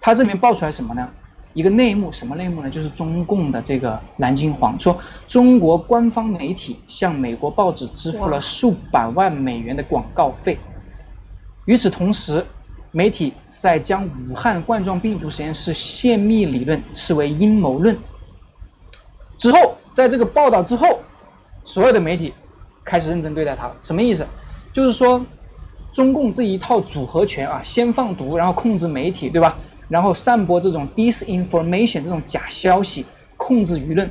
[0.00, 1.10] 它这里面爆出来什么呢？
[1.58, 2.70] 一个内幕，什么内幕呢？
[2.70, 10.56] 就是中共的这个蓝金黄说，中国官方媒体向美国报纸支付了数百万美元的广告费。
[11.64, 12.46] 与此同时，
[12.92, 17.98] 媒体在将武汉冠状病毒实验室泄密理论视为阴谋论。
[19.36, 21.00] 之后，在这个报道之后，
[21.64, 22.32] 所有的媒体
[22.84, 23.72] 开始认真对待它。
[23.82, 24.24] 什么意思？
[24.72, 25.26] 就是说，
[25.90, 29.58] 中共这一套组合拳啊，先放毒，然后控制媒体，对吧？
[29.88, 34.10] 然后散播这种 disinformation 这种假消息，控制舆论。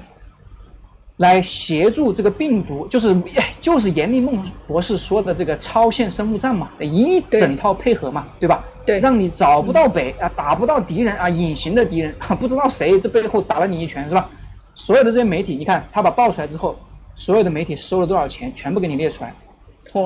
[1.17, 3.19] 来协助这个病毒，就是
[3.59, 8.63] 就是严立梦博士说的这个超限生物战嘛，一整套配合嘛，对吧？
[8.85, 14.29] 对，让你找不到北啊，打不到敌人啊，隐形的敌人不知道谁这背后打了你一拳是吧？
[14.75, 16.77] 所有的这些媒体，你看他把爆出来之后，
[17.15, 19.33] 所有的媒体收了多少钱，全部给你列出来。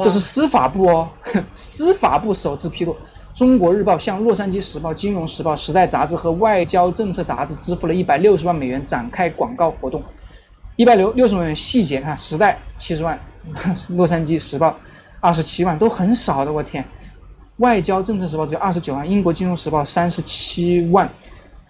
[0.01, 1.09] 这是司法部哦，
[1.51, 2.95] 司法部首次披露，
[3.33, 10.03] 中国日报向洛杉矶时报、金融时报、时代杂志和外交政策杂志支付了一百六十万美元展开广告活动。
[10.75, 13.19] 一百六六十万元细节看，时代七十万，
[13.89, 14.75] 洛杉矶时报
[15.19, 16.83] 二十七万，都很少的，我天！
[17.57, 21.09] 外交政策时报只有二十九万，英国金融时报三十七万，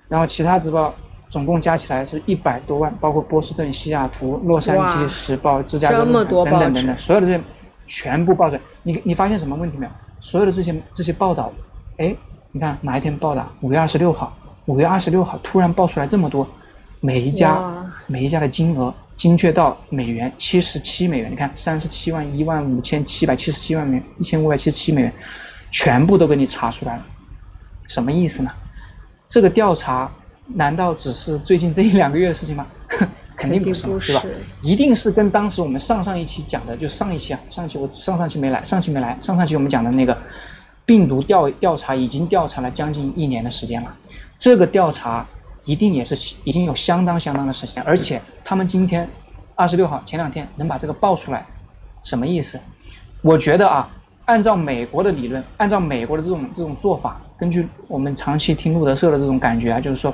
[0.07, 0.93] 然后其他时报
[1.29, 7.41] 总共加起来是一百多万，包括波士顿、西雅图、洛杉矶时报、芝加哥等等等等，所有的这些
[7.85, 8.61] 全部报出来。
[8.83, 9.91] 你你发现什么问题没有？
[10.21, 11.51] 所有的这些这些报道，
[11.97, 12.15] 哎，
[12.51, 13.45] 你看哪一天报的？
[13.59, 14.33] 五月二十六号，
[14.65, 16.47] 五月二十六号突然爆出来这么多。
[16.99, 25.13] 每一家每一家的金额精确到美元七十七美元，你看三十七万一万五千七百七十七万美元一千五百七十七美元，
[25.71, 27.05] 全部都给你查出来了，
[27.87, 28.51] 什么意思呢？
[29.27, 30.11] 这个调查
[30.45, 32.67] 难道只是最近这一两个月的事情吗？
[33.41, 34.23] 肯定不是，对吧？
[34.61, 40.17] 一定是跟当时我们上上一期讲的，就上一期啊，上一期我上上期没来，上期没来，上上期我们讲的那个
[40.85, 43.95] 病毒调调查已经调查了将近一年的时间了，
[44.39, 45.27] 这个调查。
[45.63, 49.07] 一定也是已经有相当相当的时间，而且他们今天
[49.53, 51.45] 二十六号前两天能把这个爆出来，
[52.01, 52.59] 什么意思？
[53.21, 53.87] 我觉得啊，
[54.25, 60.11] 按照美国的理论，按照美国的这种这种做法，根据我们长期听路德社的这种感觉啊，就是说，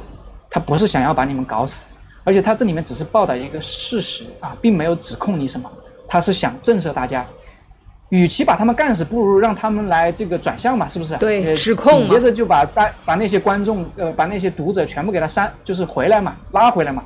[0.49, 1.87] 他不是想要把你们搞死，
[2.27, 5.71] 而且他这里面只是报道一个事实啊，并没有指控你什么，
[6.09, 7.25] 他是想震慑大家。
[8.09, 11.15] 与其把他们干死，不如让他们来这个转向嘛，是不是？
[11.15, 17.05] 对，指控紧接着就把大把那些观众呃，把那些读者全部给他删，就是回来嘛，拉回来嘛。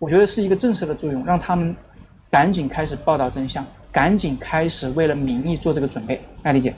[0.00, 1.76] 我觉得是一个震慑的作用，让他们
[2.28, 6.20] 赶紧开始报道真相，赶紧开始为了民意做这个准备。
[6.42, 6.74] 爱丽姐。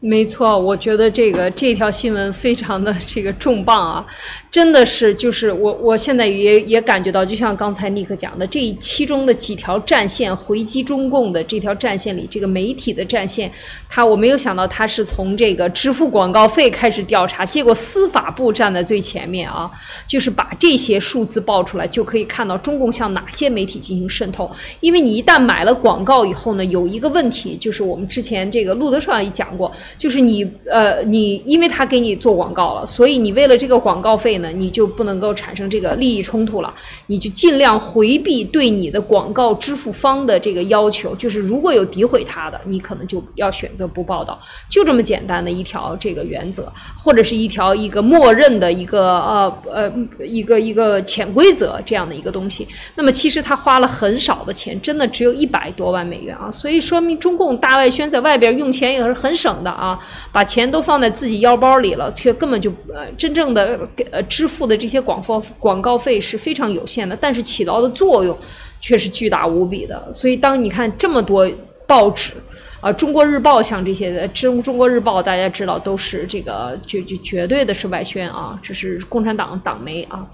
[0.00, 4.06] 没错，我觉得这个这条新闻非常的这个重磅啊，
[4.48, 13.50] 真的是就是我我现在也也感觉到，就像刚才尼克讲的，这其中的几条战线回击中共的这条战线里，这个媒体的战线，
[13.88, 19.68] 他我没有想到他是从这个支付广告费开始调查，结果司法部站在最前面啊，
[20.06, 24.48] 就是把这些数字爆出来，就可以看到中共向哪些媒体进行渗透。
[24.78, 29.72] 因为你一旦买了广告以后呢，有一个问题就是我们之前这个路德上也讲过。
[29.96, 36.74] 就是你呃，你因为他给你做广告了，所以你为了这个广告费呢，你就不能够产生这个利益冲突了，
[37.06, 41.14] 你就尽量回避对你的广告支付方的这个要求。
[41.14, 46.72] 就是如果有诋毁他的，你可能就要选择不报道，就这么简单的一条这个原则，
[47.02, 52.66] 或者是一条一个默认的一个呃呃一个一个潜规则这样的一个东西。
[52.94, 59.70] 那么其实他花了很少的钱，真的只有一百多万美元啊，所以说明中共大外宣在外边用钱也是很省的。
[59.78, 59.98] 啊，
[60.32, 68.36] 把钱都放在自己腰包里了，却根本就呃真正的给呃支付的这些广告广告费是非常有限的，但是起到的作用
[68.80, 70.12] 却是巨大无比的。
[70.12, 71.48] 所以当你看这么多
[71.86, 72.32] 报纸。
[72.80, 80.24] 啊，中国日报像这些的，中中国日报大家知道都是这个绝绝绝对的是外宣啊，这是共产党党媒啊。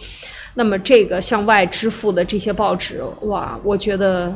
[0.52, 4.30] 那么这个向外支付的这些报纸，哇，我觉得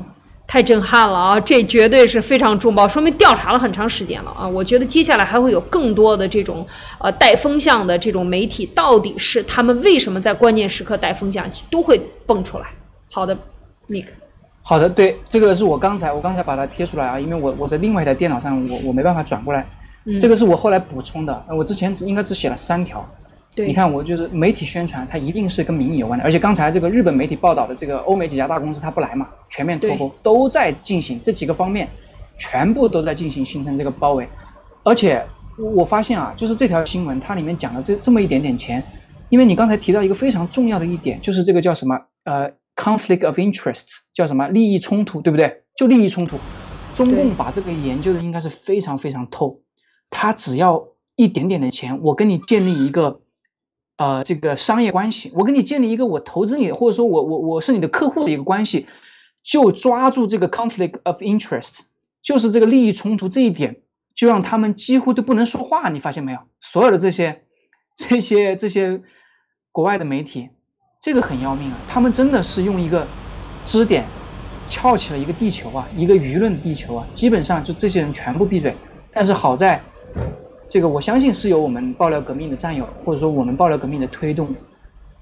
[0.48, 1.38] 太震撼了啊！
[1.38, 4.48] 这绝对是非常重磅，说明调查了很长时间了啊！
[4.48, 6.66] 我觉得接下来还会有更多的这种
[6.98, 12.64] 呃带风向的这种媒体，到底是他们为什么在关键时刻带风向，都会蹦出来。
[13.10, 13.36] 好的
[13.88, 14.06] ，Nick。
[14.62, 19.68] 好的，对，这个是我刚才我刚才把它贴出来啊，因为我我在另外一台电脑上，我我没办法转过来，
[20.18, 23.06] 这个是我后来补充的，我之前只应该只写了三条。
[23.54, 31.88] 对，你看我就是媒体宣传，它一定是跟民意有关的，而且刚才这个日本媒体报道的这个欧美几家大公司它不来嘛，全面脱钩，都在进行这几个方面，
[32.38, 34.28] 全部都在进行形成这个包围，
[34.84, 35.26] 而且
[35.74, 38.84] 我发现啊，就是这条新闻它里面讲了这这么一点点钱，
[39.28, 42.52] 因为你刚才提到一个非常重要的一点，就是这个叫什么呃。
[42.78, 44.46] Conflict of interest 叫什么？
[44.46, 45.64] 利益冲突，对不对？
[45.74, 46.38] 就利益冲突。
[46.94, 49.62] 中共把这个研究的应该是非常非常透。
[50.10, 50.84] 他只要
[51.16, 53.18] 一点点的钱，我跟你建立一个
[53.98, 58.86] 呃这个商业关系，我跟你建立一个我投资你，或者说我我我是你的客户的一个关系，
[59.42, 61.80] 就抓住这个 conflict of interest，
[62.22, 63.82] 就是这个利益冲突这一点，
[64.14, 65.90] 就让他们几乎都不能说话。
[65.90, 66.38] 你发现没有？
[66.62, 67.42] 所有的这些
[67.94, 69.02] 这些这些
[69.70, 70.48] 国外的媒体。
[71.00, 71.78] 这个很要命啊！
[71.86, 73.06] 他们真的是用一个
[73.62, 74.04] 支点
[74.68, 78.74] 撬起了一个地球啊，一个舆论地球啊，基本上就这些人全部闭嘴。
[79.12, 79.80] 但是好在，
[80.68, 84.54] 这个我相信是有我们爆料革命的战友，或者说我们爆料革命的推动，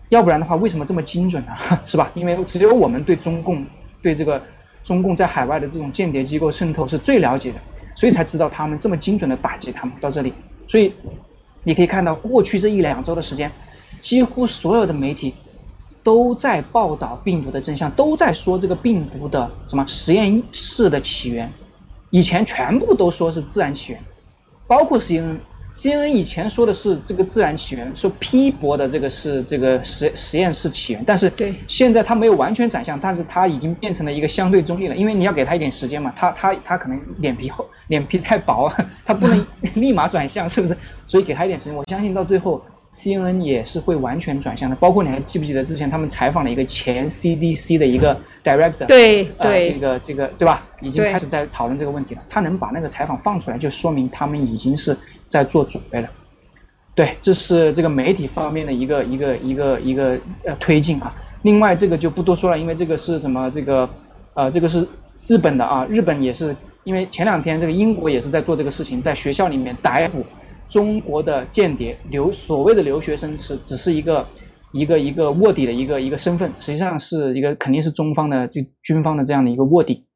[0.09, 1.53] 要不然的话，为什么这么精准呢？
[1.87, 2.11] 是吧？
[2.15, 3.65] 因为只有我们对中共、
[4.03, 4.43] 对这个
[4.83, 7.59] 中共在海外的这种间谍机构渗透是最了解的，
[7.95, 10.35] 所以才知道他们这么精准的打击他们到这里。
[10.67, 10.93] 所以
[11.63, 13.53] 你可以看到，过去这一两周的时间，
[14.01, 15.35] 几乎所有的媒体。
[16.03, 21.53] 都在报道病毒的真相，都在说这个病毒的什么实验室的起源，
[22.11, 24.01] 以前全部都说是自然起源，
[24.67, 38.73] 包括 CNN，CNN 以前说的是这个自然起源，说 P 博的这个是这个实实验室起源，但是对现在它没有完全转向，但是它已经变成了一个相对中立了，因为你要给他一点时间嘛，他他他可能脸皮厚，脸皮太薄，
[39.05, 40.77] 他不能 立马转向，是不是？
[41.07, 42.63] 所以给他一点时间，我相信到最后。
[42.97, 50.65] CNN 也是会完全转向的，包括你还记不记得之前他们采访了一个前 CDC 的一个 director，对对，这个这个对吧？
[50.81, 52.23] 已经开始在讨论这个问题了。
[52.31, 54.97] 他能把那个采访放出来，就说明他们已经是
[55.29, 56.09] 在做准备了。
[56.95, 61.15] 对，这是这个媒体方面的一个一个一个一个呃推进啊。
[61.43, 63.51] 另外这个就不多说了，因为这个是什么？
[63.51, 63.87] 这个
[64.33, 64.89] 呃，这个是
[65.27, 70.25] 日本的啊，日本也是因为前两天这个英国也是在做这个事情，在学校里面逮捕。
[70.69, 74.27] 中国的间谍留所谓的留学生是只是一个
[74.73, 80.07] 一个一个卧底的一个一个身份，实际上是一个肯定是中方的这军方的这样的一个卧底。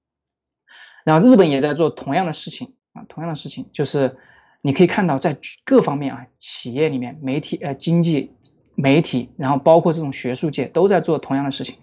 [1.05, 4.18] 然后日本也在做同样的事情啊，同样的事情就是
[4.61, 8.32] 你可以看到在各方面啊，企业里面、媒体呃经济
[8.74, 11.76] 媒体，然后包括这种学术界都在做同样的事情。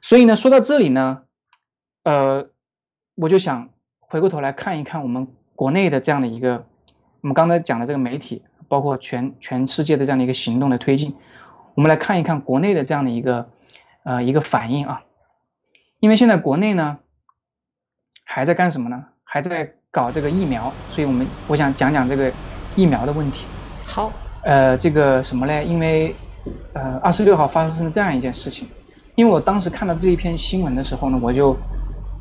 [0.00, 1.24] 所以呢，说到这里呢，
[2.02, 2.48] 呃，
[3.14, 6.66] 我就想回过头来看一看我们国内的这样的一个。
[7.22, 11.14] 我们刚才讲的这个媒体，包括全全世界的这样的一个行动的推进，
[11.74, 13.50] 我们来看一看国内的这样的一个
[14.04, 15.02] 呃一个反应啊。
[15.98, 16.98] 因为现在国内呢
[18.24, 19.04] 还在干什么呢？
[19.22, 22.32] 还在搞这个疫苗，所以我们我想讲讲这个
[22.74, 23.44] 疫苗的问题。
[23.84, 24.10] 好，
[24.42, 25.64] 呃，这个什么嘞？
[25.64, 26.16] 因为
[26.72, 28.66] 呃二十六号发生了这样一件事情，
[29.14, 31.54] 因为我当时看到这一篇新闻的时候呢，我就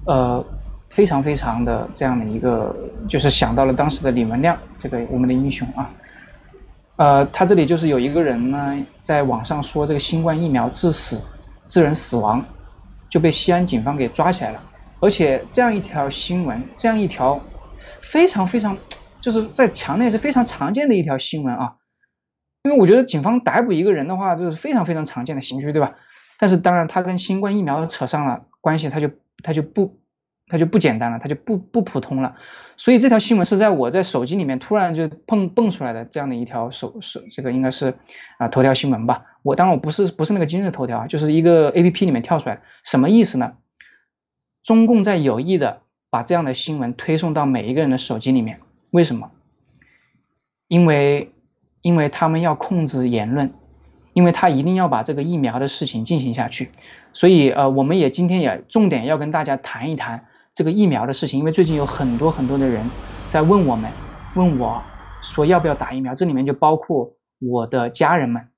[0.06, 0.46] 呃。
[0.90, 2.76] 非常非常的这样的一个，
[3.08, 5.92] 就是想到了当时的李文亮这个我们的英雄啊，
[6.96, 11.22] 呃，他这里就是有一个人呢，在网上说这个新冠疫苗致死
[11.68, 12.44] 致人死亡，
[13.10, 14.62] 就被西安警方给抓起来了，
[15.00, 17.40] 而且这样一条新闻，这样一条
[18.02, 18.78] 非常非常
[19.22, 21.76] 就是在墙内是非常常见的一条新闻啊，
[22.64, 25.94] 因为我觉得警方逮捕一个人的话，这是非常非常常见的刑拘，对吧？
[26.40, 29.12] 但是当然他跟新冠疫苗扯上了关系，他就
[29.44, 30.00] 他就不。
[30.50, 32.36] 它就不简单了，它就不不普通了，
[32.76, 37.94] 所以这条新闻是在我在手机里面突然就蹦蹦出来的这样的一条手手，这个应该是
[38.40, 39.26] 啊头条新闻吧。
[39.44, 43.58] 我当然我不是不是那个今日头条啊，就是一个 A P P 里面跳出来，什么意思呢？
[44.64, 49.30] 中共在有意的把这样的新闻推送到每一个人的手机里面，为什么？
[50.68, 51.32] 因为
[51.84, 53.54] 因为他们要控制言论，
[54.14, 56.72] 因为他一定要把这个疫苗的事情进行下去，
[57.14, 60.26] 所以呃我们也今天也重点要跟大家谈一谈。
[60.60, 62.90] 这个疫苗的事情，因为最近有很多很多的人
[63.30, 63.90] 在问我们，
[64.36, 64.84] 问我
[65.24, 68.50] 说要不要打疫苗，这里面就包括我的家人们，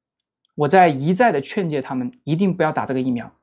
[0.56, 3.34] 我在一再的劝诫他们一定不要打这个疫苗，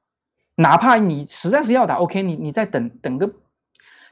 [0.57, 3.33] 哪怕你实在是要打，OK，你你再等等个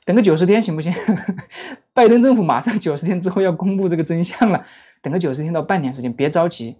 [0.04, 0.94] 等个九十天行不行？
[1.92, 4.64] 拜登政府马上九十天之后要公布这个真相了，
[5.02, 6.76] 等个九十天到半年时间，别着急。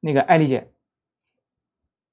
[0.00, 0.70] 那个艾丽姐，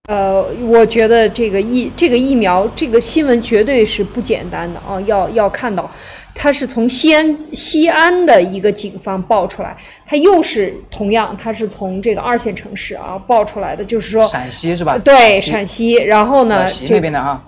[0.08, 5.00] 呃，我觉得这个疫这个疫苗这个新闻绝对是不简单的啊！
[5.02, 5.90] 要要看到，
[6.34, 14.98] 它是从西安西安的一个警方爆出来，它又是同样，它是从这个二线城市啊爆出来的，就是说，陕西是吧？
[14.98, 15.96] 对，陕西。
[15.96, 17.44] 然后呢，陕西那边的啊，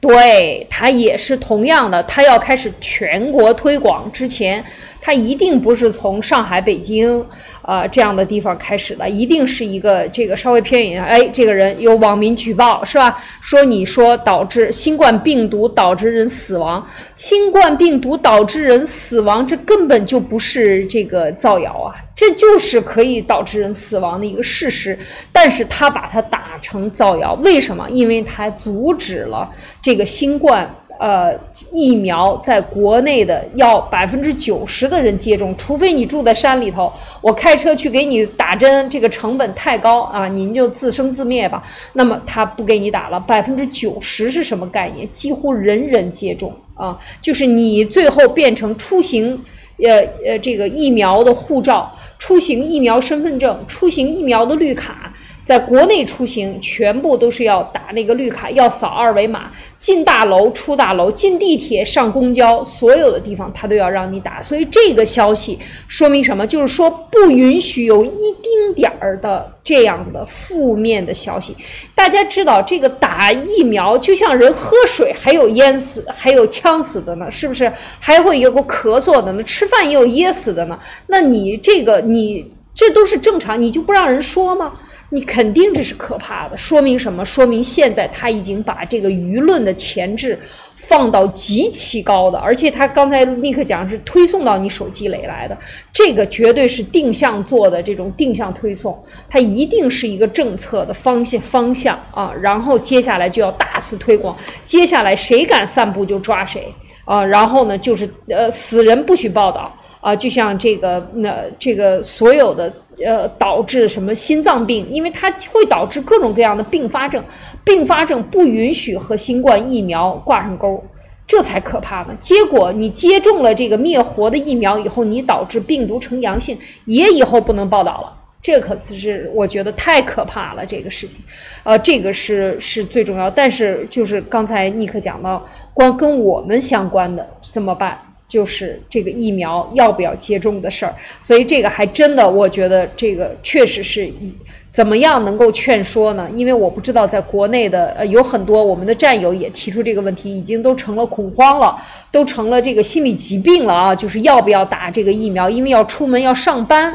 [0.00, 4.64] 对，它也是同样的，它要开始全国推广之前，
[5.00, 7.24] 它一定不是从上海、北京。
[7.62, 11.02] 啊，这样的地方开始了，一定是一个这个稍微偏远。
[11.02, 13.22] 哎，这个人有网民举报是吧？
[13.40, 16.84] 说你说导致新冠病毒导致人死亡，
[17.14, 24.98] 新冠病毒导致人死亡，这根本就不是这个造谣啊，这就是可以导致人死亡的一个事实。
[25.32, 27.88] 但是他把它打成造谣，为什么？
[27.88, 29.48] 因为他阻止了
[29.80, 30.68] 这个新冠。
[31.02, 31.36] 呃，
[31.72, 41.60] 疫苗在国内的要百分之九十的人接种，除非你住在山里头，我开车去给你打针，这个成本太高啊，您就自生自灭吧。
[41.94, 45.10] 那么他不给你打了，百分之九十是什么概念？
[45.10, 49.36] 几乎人人接种啊，就是你最后变成出行，
[49.78, 55.11] 呃呃，这个疫苗的护照、出行疫苗身份证、出行疫苗的绿卡。
[55.44, 59.50] 在国内出行，全部都是要打那个绿卡，要扫二维码。
[59.78, 64.40] 进大楼、出大楼、进地铁、上公交，所有的地方他都要让你打。
[64.40, 66.46] 所以这个消息说明什么？
[66.46, 71.56] 就是说不允许有一丁点儿的这样的负面的消息。
[71.96, 77.72] 大家知道，这个打疫苗就像人喝水，还有淹死、还有呛死的呢，是不是？
[77.98, 79.42] 还会有个咳嗽的呢？
[79.42, 80.78] 吃饭也有噎死的呢。
[81.08, 84.74] 那你这个，你这都是正常，你就不让人说吗？
[85.12, 87.22] 你肯定这是可怕的，说明什么？
[87.22, 90.38] 说明现在他已经把这个舆论的前置
[90.74, 95.56] 放到极其高的，而且他刚才立刻讲是推送到你手机里来的，
[95.92, 98.98] 这个绝对是定向做的这种定向推送，
[99.28, 104.34] 它一定是一个政策的方向方向啊，然后接下来就要大肆推广，
[104.64, 106.72] 接下来谁敢散布就抓谁
[107.04, 109.70] 啊，然后呢就是呃死人不许报道。
[110.02, 112.70] 啊，就像这个，那这个所有的
[113.06, 117.24] 呃，导致什么心脏病，因为它会导致各种各样的并发症，
[117.64, 120.82] 并发症不允许和新冠疫苗挂上钩，
[121.24, 122.08] 这才可怕呢。
[122.18, 130.66] 结果你接种了这个灭活的疫苗以后，你导致病毒呈阳性，也以后不能报道了，这可是我觉得太可怕了。
[130.66, 131.20] 这个事情，
[131.62, 133.30] 呃，这个是是最重要。
[133.30, 135.40] 但是就是刚才尼克讲到，
[135.72, 137.96] 关跟我们相关的怎么办？
[138.32, 144.32] 就是这个疫苗要不要接种的事儿，所以这个还真的，我觉得这个确实是以
[144.70, 146.26] 怎么样能够劝说呢？
[146.34, 151.76] 因为我不知道在国内的呃有很多我们的战友也提出这个问题，已经都成了恐慌了，
[152.10, 153.94] 都成了这个心理疾病了啊！
[153.94, 155.50] 就是要不要打这个疫苗？
[155.50, 156.94] 因为要出门要上班。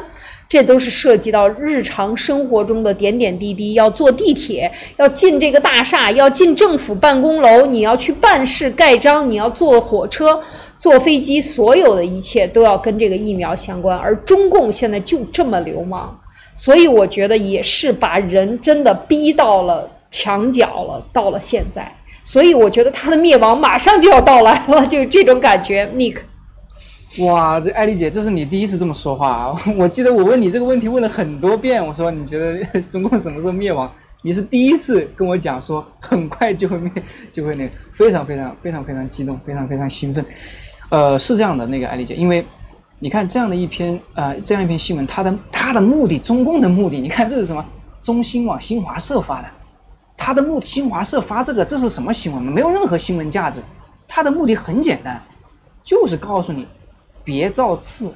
[0.49, 3.73] 这都是涉及到日常生活中的点点滴滴。
[3.73, 10.41] 要坐地铁，要进这个大厦，要进政府办公楼，你要去办事盖章，你要坐火车、
[10.77, 13.97] 坐飞机，所有的一切都要跟这个疫苗相关。
[13.97, 16.19] 而中共现在就这么流氓，
[16.53, 21.03] 所以我觉得也是把人真的逼到了墙角了。
[21.11, 21.91] 到了现在，
[22.23, 26.17] 所以我觉得他的灭亡马上就要到来了，就这种感觉，Nick。
[27.19, 29.55] 哇，这艾丽姐，这是你第一次这么说话啊！
[29.75, 33.91] 我记得我问你这个问题问了很多遍，我说你觉得中共什么时候灭亡？
[34.21, 36.91] 你是第一次跟我讲说很快就会灭，
[37.31, 40.23] 就会那个非常非常非常非常激动，非常非常兴奋。
[40.89, 42.45] 呃，是这样的，那个艾丽姐，因为
[42.99, 47.65] 你看这样的一篇呃这样一篇新闻，它的它的目的，中共的目的，你看这是什么？
[48.01, 49.47] 中新网新华社发的，
[50.15, 52.41] 它的目新华社发这个这是什么新闻？
[52.41, 53.61] 没有任何新闻价值，
[54.07, 55.23] 它的目的很简单，
[55.83, 56.67] 就是告诉你。
[57.23, 58.13] 别造次，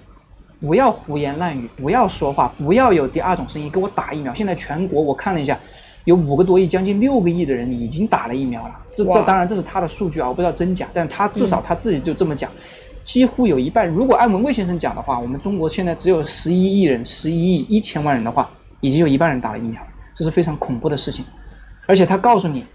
[0.62, 4.34] 不要胡言乱语，不要说话，不要有第二种声音，给我打疫苗。
[4.34, 5.60] 现在全国我看了一下，
[6.06, 8.80] 有五个多亿，将近六个亿的人已经打了疫苗了。
[8.94, 12.52] 这这当然这是他的数据啊，我不知道真假，但他至少他自己就这么讲。
[13.04, 18.50] 几乎有一半，如果按文贵先生讲的话，我们中国现在只有十一亿人，十一亿一千万人的话，
[18.80, 19.82] 已经有一半人打了疫苗，
[20.14, 21.26] 这是非常恐怖的事情。
[21.88, 22.66] 而且他告诉你，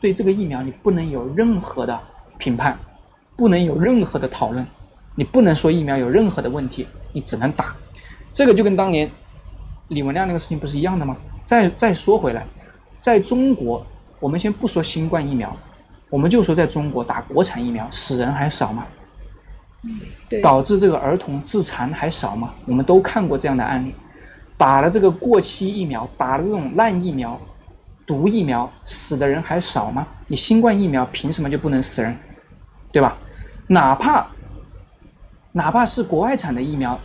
[0.00, 2.00] 对这个疫苗你不能有任何的
[2.38, 2.78] 评判，
[3.36, 4.66] 不能有任何的讨论。
[5.14, 7.76] 你不能说疫苗有任何的问题，你只能打，
[8.32, 9.10] 这个就跟当年
[9.88, 11.16] 李文亮那个事情不是一样的吗？
[11.44, 12.46] 再再说回来，
[13.00, 13.86] 在中国，
[14.20, 15.56] 我们先不说新冠疫苗，
[16.08, 18.86] 我们就说在中国打国产疫苗死人还少吗？
[20.28, 22.54] 对，导致这个儿童自残还少吗？
[22.66, 23.94] 我们都看过这样的案例，
[24.56, 27.40] 打了这个过期疫苗，打了这种烂疫苗、
[28.06, 30.06] 毒疫苗，死的人还少吗？
[30.26, 32.16] 你新冠疫苗凭什么就不能死人？
[32.92, 33.18] 对吧？
[33.68, 34.26] 哪怕
[35.52, 37.00] 哪怕是国外产的疫苗，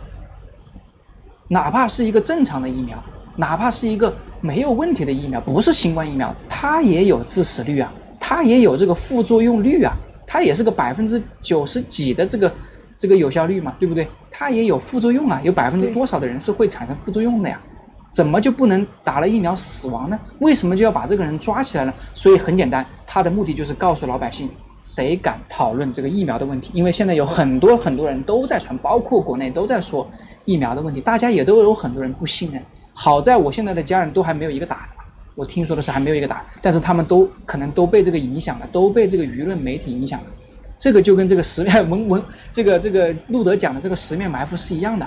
[1.48, 3.02] 哪怕是一个正常的疫苗，
[3.36, 9.94] 哪怕是一个没有问题的疫苗，不是新冠疫苗，它也有致死率啊，它也有这个副作用率啊，
[10.26, 12.52] 它也是个百分之九十几的这个
[12.98, 14.08] 这个有效率嘛，对不对？
[14.30, 17.60] 它也有副作用啊，有百分之多少的人是会产生副作用的呀？
[18.12, 20.18] 怎么就不能打了疫苗死亡呢？
[20.38, 21.92] 为什么就要把这个人抓起来呢？
[22.14, 24.48] 所以很简单，他的目的就是告诉老百姓，
[24.82, 26.70] 谁敢讨论这个疫苗的问题？
[26.72, 30.08] 因为现在有很多很多人都在传，包括国内都在说
[30.46, 32.62] 疫苗的问题，大家也都有很多人不信任。
[32.98, 40.26] 好在我现在的家人都还没有一个打的，我听说的是还没有一个打，但是他们都可能都被这个影响了，都被这个舆论媒体影响了。
[40.78, 45.06] 这个就跟这个十面文文这个这个路德讲的这个十面埋伏是一样的。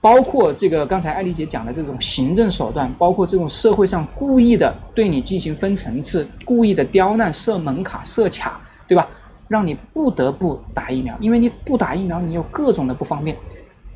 [0.00, 9.08] 包括这个刚才艾丽姐讲的这种行政手段，包括这种社会上故意的对你进行分层次、故意的刁难、设门槛、设卡，对吧？
[9.48, 13.36] 让你不得不打疫苗，因为你不打疫苗，你有各种的不方便。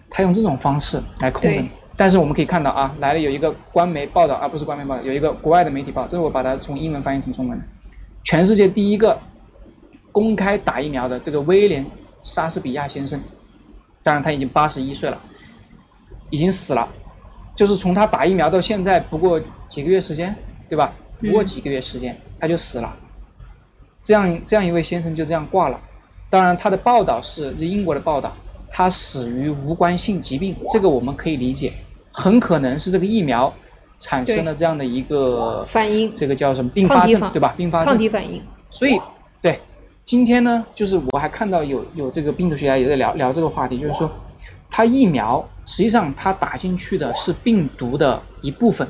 [0.09, 1.71] 他用这种方式来控制你。
[2.01, 7.65] 但是我们可以看到啊，来了有一个官媒报道，而、不是官媒报道，有一个国外的媒体报道，这是我把它从英文翻译成中文的。
[8.25, 9.21] 全世界第一个
[10.11, 11.85] 公开打疫苗的这个威廉·
[12.23, 13.21] 莎士比亚先生，
[14.03, 15.21] 当然他已经八十一岁了，
[16.31, 16.89] 已经死了，
[17.55, 19.39] 就是从他打疫苗到现在不过
[19.69, 20.35] 几个月时间，
[20.71, 20.95] 对吧？
[21.21, 22.97] 不过几个月时间他就死了，
[24.01, 25.79] 这样这样一位先生就这样挂了。
[26.31, 28.35] 当然，他的报道是英国的报道，
[28.71, 31.75] 他死于无关性疾病，这个我们可以理解，
[32.13, 33.53] 很可能是这个疫苗
[33.99, 36.13] 产生了这样的一个反应。
[36.13, 37.55] 这个叫什么并发症，对吧？
[37.57, 37.87] 并发症。
[37.87, 39.01] 抗体反应，所以，
[39.41, 39.61] 对，
[40.05, 44.11] 今天呢，就是我还看到有有这个病毒学家也在聊聊这个话题，就是说，
[44.71, 48.89] 它疫苗实际上它打进去的是病毒的一部分，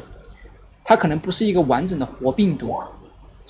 [0.85, 2.75] 它可能不是一个完整的活病毒。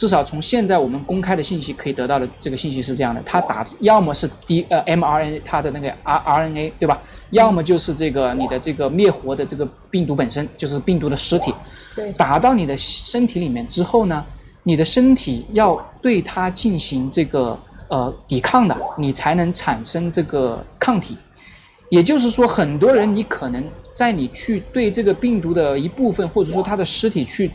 [0.00, 7.02] 至少从现在我们公开的信息可以得到的这个信息是这样的，它打要么是 D 呃 mRNA 它的那个 R RNA 对吧？
[7.28, 11.54] 要么就是这个你的这个灭活的这个病毒本身，就是病毒的尸体。
[11.94, 14.24] 对打到你的身体里面之后呢，
[14.62, 21.18] 你的身体要对它进行这个呃抵抗的，你才能产生这个抗体。
[21.90, 27.50] 也就是说，很多人你可能在你去对这个病毒的一部分，或者说它的尸体去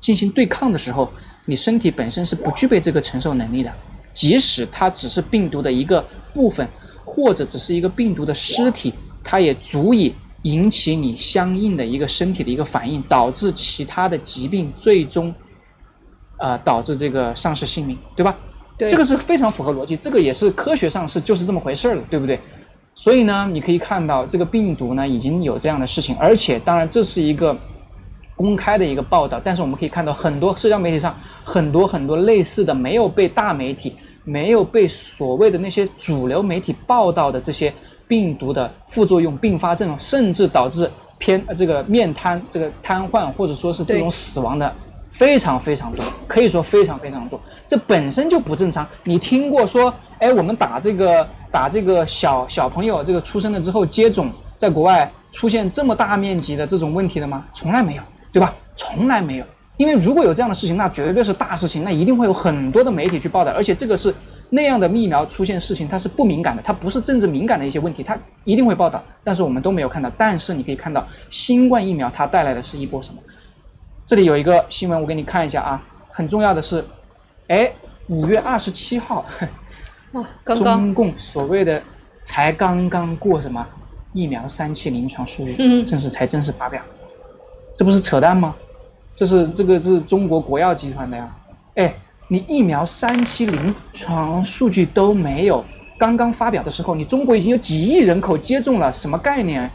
[0.00, 1.10] 进行对抗的时候，
[1.46, 3.72] 你身体本身是不具备这个承受能力的。
[4.12, 6.68] 即使它只是病毒的一个部分，
[7.04, 15.34] 或者只是一个病毒的尸体，它也足以引起你相应的一个身体的一个反应，导致其他的疾病最终，
[16.38, 18.38] 呃，导致这个丧失性命，对吧？
[18.78, 22.40] 对这个是非常符合逻辑，这个也是科学上是就是这么回事儿了，对不对？
[22.94, 27.58] 所以呢，你可以看到这个病毒呢已经有这样的事情，而且当然这是一个
[28.36, 37.72] 公开的一个报道，但是我们可以看到很多社交媒体上很多很多类似的没有被大媒体、没有被所谓的那些主流媒体报道的这些
[38.06, 44.72] 病毒的副作用、并发症，甚至导致偏呃这个面瘫、这个瘫痪或者说是这种死亡的。
[45.08, 48.86] 非常非常多，可以说非常非常多，这本身就不正常。
[49.02, 57.46] 你听过说，哎，我们打这个打这个小小朋友这个出生了之后接种，在国外出现这么大面积的这种问题的吗？
[57.54, 58.02] 从来没有，
[58.36, 58.54] 对吧？
[58.74, 59.46] 从来没有。
[59.78, 64.14] 因为如果有这样的事情，那绝对是大事情，那一定会有很多的媒体去报道，而且这个是
[64.50, 69.02] 那样的疫苗出现事情，它是不敏感的，它不是政治敏感的一些问题，它一定会报道。
[69.24, 70.12] 但是我们都没有看到。
[70.14, 73.22] 但是你可以看到，新冠疫苗它带来的是一波什么？
[74.04, 76.84] 这里有一个新闻，我给你看一下啊，很重要的是，
[77.48, 77.72] 哎，
[78.08, 79.24] 五月二十七号，
[80.12, 81.82] 哇，刚刚中共所谓的
[82.22, 83.66] 才刚刚过什么
[84.12, 86.82] 疫苗三期临床数据嗯正式才正式发表，
[87.76, 88.54] 这不是扯淡吗？
[89.14, 91.36] 这是这个是中国国药集团的呀，
[91.74, 91.94] 哎，
[92.28, 95.64] 你疫苗三期临床数据都没有，
[95.98, 99.70] 刚刚发表的时候，你中国已经有几亿人口接种了，什么概念？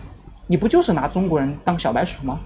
[0.47, 2.39] 你不就是拿中国人当小白鼠吗？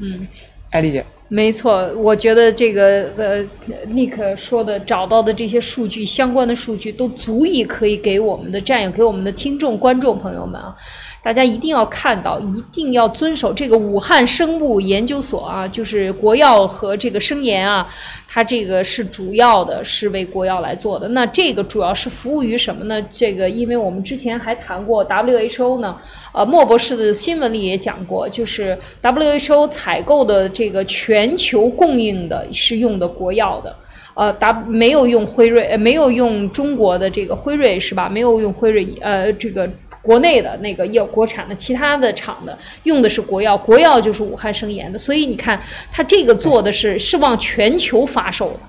[0.00, 0.26] 嗯。
[0.70, 3.42] 艾丽姐，没错，我觉得这个呃
[3.86, 10.76] ，Nick 说的找到的这些数据，相关的数据都足以可以给我们的战友、给我们的听众、观众朋友们啊，
[11.22, 17.86] 大家一定要看到，一定要遵守这个武汉生物研究所啊，就是国药和这个生研啊，
[18.26, 21.08] 它这个是主要的，是为国药来做的。
[21.08, 23.04] 那这个主要是服务于什么呢？
[23.12, 25.96] 这个因为我们之前还谈过 WHO 呢，
[26.32, 33.74] 呃，莫博士的新闻里也讲过，就是 WHO 采购的这个全球供应的是用的国药的。
[34.14, 38.08] 呃，达没有用辉瑞，呃，没有用中国的这个辉瑞是吧？
[38.08, 39.68] 没有用辉瑞，呃，这个
[40.08, 45.60] 国内的那个药国产的，其他的厂的用的是国药，国药就是武汉生研的，所以你看
[45.92, 48.60] 它这个做的是是往全球发售的。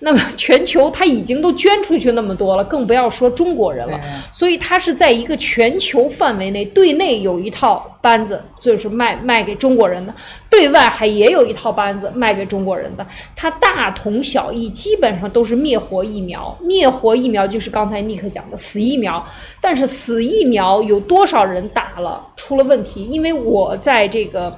[0.00, 3.98] 那么全球他已经都捐出去那么多了，更不要说中国人了。
[4.30, 10.12] 所以它是在一个全球范围内，对内有一套班子，就是卖卖给中国人的；
[10.50, 13.06] 对外还也有一套班子卖给中国人的。
[13.34, 16.56] 它大同小异，基本上都是灭活疫苗。
[16.60, 19.24] 灭活疫苗就是刚才尼克讲的死疫苗，
[19.60, 23.04] 但是死疫苗有多少人打了出了问题？
[23.04, 24.56] 因为我在这个。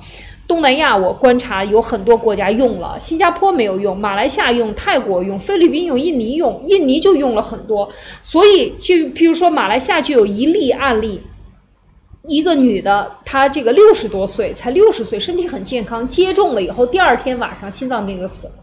[0.48, 7.86] 东南亚，我观察有很多国家用了，新加坡没有用，马来西亚用，泰国用，菲律宾用，印尼用，印尼就用了很多。
[8.22, 11.20] 所以，就譬如说，马来西亚就有一例案例，
[12.26, 18.54] 一个女的，她这个六十多岁，才六十岁，身体很健康，接种了以后，第二天晚上心脏病就死了。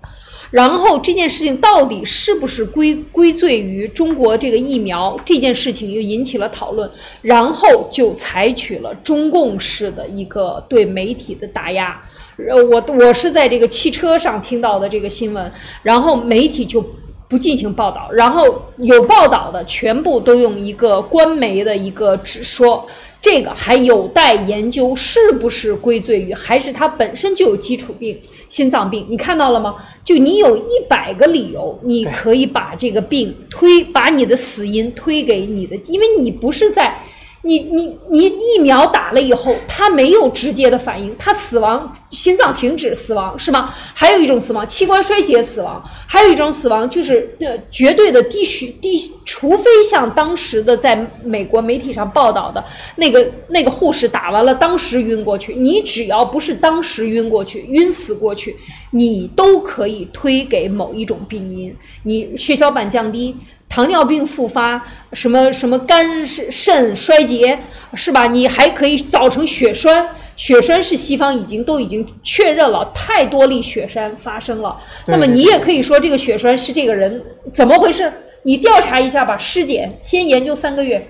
[0.55, 5.19] 然后这件事情到底是不是归归罪于中国这个疫苗？
[5.25, 6.89] 这件事情又引起了讨论，
[7.21, 12.01] 然后就采取了中共式的一个对媒体的打压。
[12.37, 15.51] 呃，我我是在这个汽车上听到的这个新闻，
[15.83, 16.81] 然后媒体就
[17.27, 18.43] 不进行报道，然后
[18.77, 22.87] 有报道的全部都用一个官媒的一个只说，
[23.25, 28.15] 这个还有待研究是不是归罪于，还是它本身就有基础病。
[28.47, 29.77] 心脏病，你看到了吗？
[30.03, 36.99] 就你有一百个理由，你可以把这个病推，把你的死因推给你的，因为你不是在。
[37.45, 43.71] 你你你疫苗打了以后，它没有直接的反应，它死亡，心脏停止死亡是吗？
[43.93, 52.63] 还有一种死亡，器官衰竭死亡，还有一种死亡就是呃绝对的低血低，除非像当时的在美国媒体上报道的
[52.95, 58.55] 那个那个护士打完了当时晕过去，你只要不是当时晕过去，晕死过去，
[58.89, 63.35] 你都可以推给某一种病因，你血小板降低。
[63.67, 67.59] 糖尿病复发，什么什么肝肾衰竭，
[67.93, 68.27] 是吧？
[68.27, 70.07] 你还可以造成血栓，
[70.37, 74.77] 血栓是西方已经都已经确认了，太多例血栓发生了。
[75.07, 77.21] 那么你也可以说这个血栓是这个人
[77.53, 78.11] 怎么回事？
[78.43, 81.05] 你调查一下吧，尸检先研究三个月，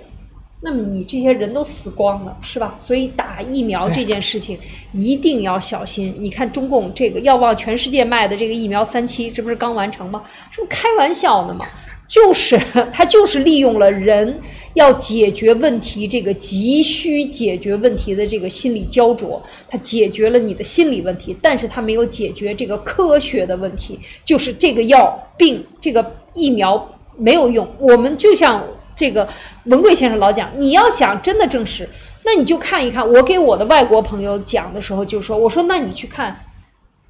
[0.61, 2.73] 那么你这些人都死光了，是吧？
[2.79, 4.57] 所以打疫苗这件事情
[4.93, 6.15] 一定要小心。
[6.17, 10.23] 你看中共这个要往全世界卖的这个疫苗三期，这不是刚完成吗？
[10.51, 11.65] 这不开玩笑呢吗？
[12.07, 12.59] 就是
[12.93, 14.39] 他，就是利用了人
[14.75, 27.67] 要解决问题这个急需解决问题的这个心理焦灼，他解决了你的心理问题，但是他没有解决这个科学的问题，就是这个药病这个疫苗没有用。
[27.79, 28.63] 我们就像
[28.95, 29.27] 这个
[29.65, 31.89] 文贵先生老讲，你要想真的证实，
[32.23, 33.07] 那你就看一看。
[33.11, 36.39] 我给我的外国朋友讲的时候就说，我说那你去看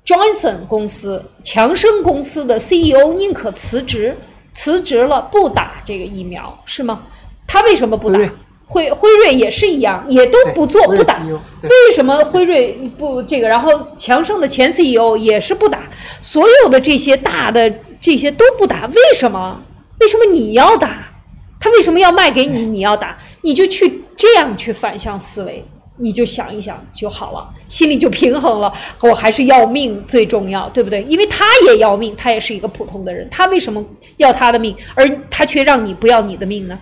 [0.05, 4.15] ，Johnson 公司、强生公司的 CEO 宁可辞职。
[4.55, 7.03] 辞职了，不打这个疫苗是吗？
[7.45, 8.19] 他为什么不打？
[8.65, 11.21] 辉辉瑞也是一样，也都不做不打。
[11.61, 13.47] 为什么辉瑞不这个？
[13.47, 15.81] 然后强生的前 CEO 也是不打，
[16.19, 19.61] 所有的这些大的这些都不打，为什么？
[19.99, 21.11] 为什么你要打？
[21.59, 22.65] 他为什么要卖给你？
[22.65, 25.63] 你要打，你就去这样去反向思维。
[25.97, 28.71] 你就想一想就好了，心里就平衡了。
[29.01, 31.03] 我还是要命最重要，对不对？
[31.03, 33.83] 因为他也要命，他也是一个普通的人，他为什么
[34.17, 36.79] 要他的命，而他却让你不要你的命呢？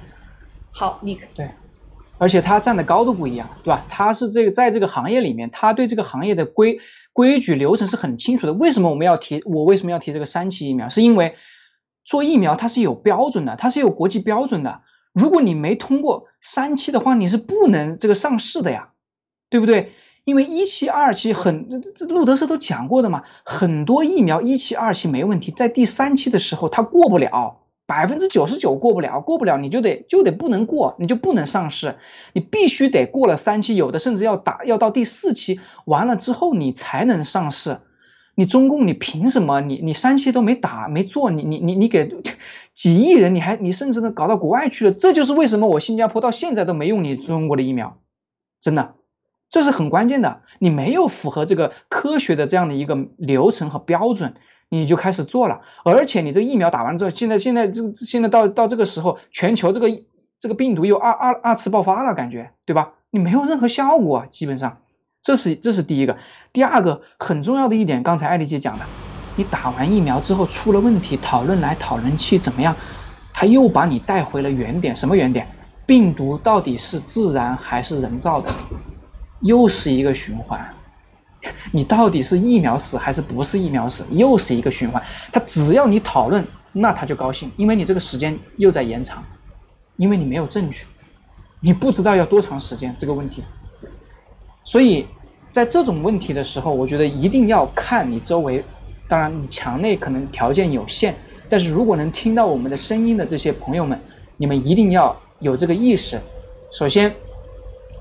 [0.71, 1.51] 好，你对，
[2.17, 3.85] 而且他站的高度不一样，对吧？
[3.89, 6.79] 他是这个在这个行业里面，他对这个行业的规
[7.11, 8.53] 规矩流程是很清楚的。
[8.53, 9.41] 为什么我们要提？
[9.45, 10.89] 我为什么要提这个三期疫苗？
[10.89, 11.35] 是因为
[12.05, 14.81] 做疫苗它是有标准的，它是有国际标准的。
[15.13, 18.89] 如果你没通过三期的话，你是不能这个上市的呀。
[19.49, 19.91] 对不对？
[20.25, 31.97] 因为一期、二期很，这路德社都讲过的嘛，很多疫苗一期、二期没问题，在第三期的时候它过不了，百分之九十九过不了，过不了你就得就得不能过，你就不能上市，
[32.31, 37.79] 你必须得过了三期，有的甚至要打要到第四期完了之后你才能上市。
[38.35, 39.61] 你中共你凭什么？
[39.61, 42.15] 你你三期都没打没做，你你你你给
[42.73, 47.99] 几亿人，你还你甚至都搞到国外去了，这就是为什么我新加坡到现在都没用你中国的疫苗，
[48.61, 48.95] 真的。
[49.53, 54.33] 这是很关键的，你没有符合这个科学的这样的一个流程和标准，
[54.67, 59.89] 你就开始做了，而且你这疫苗打完之后，现在现在这现在到到这个时候，全球这个
[60.39, 62.93] 这个病毒又二二二次爆发了，感觉对吧？
[63.11, 64.79] 你没有任何效果，基本上，
[65.21, 66.17] 这是这是第一个，
[66.51, 68.85] 第二个很重要的一点，刚才艾丽姐讲的，
[69.35, 72.75] 你打完疫苗之后出了问题，讨论来讨论去怎么样，
[73.33, 75.47] 他又把你带回了原点，什么原点？
[75.85, 78.49] 病毒到底是自然还是人造的？
[79.43, 80.73] 又是一个循环，
[81.71, 84.05] 你到底是疫苗死还是不是疫苗死？
[84.09, 85.03] 又是一个循环。
[85.31, 89.23] 他只要你讨论那他就高兴，因为你这个时间又在延长，
[89.97, 90.85] 因为你没有证据，
[91.59, 93.43] 你不知道要多长时间这个问题。
[94.63, 95.05] 所以
[95.51, 98.63] 在这种问题的时候，我觉得一定要看你周围，
[99.09, 101.15] 当然你墙内可能条件有限，
[101.49, 103.99] 但是如果能听到我们的声音的这些朋友们，
[104.37, 106.21] 你们一定要有这个意识。
[106.71, 107.13] 首先，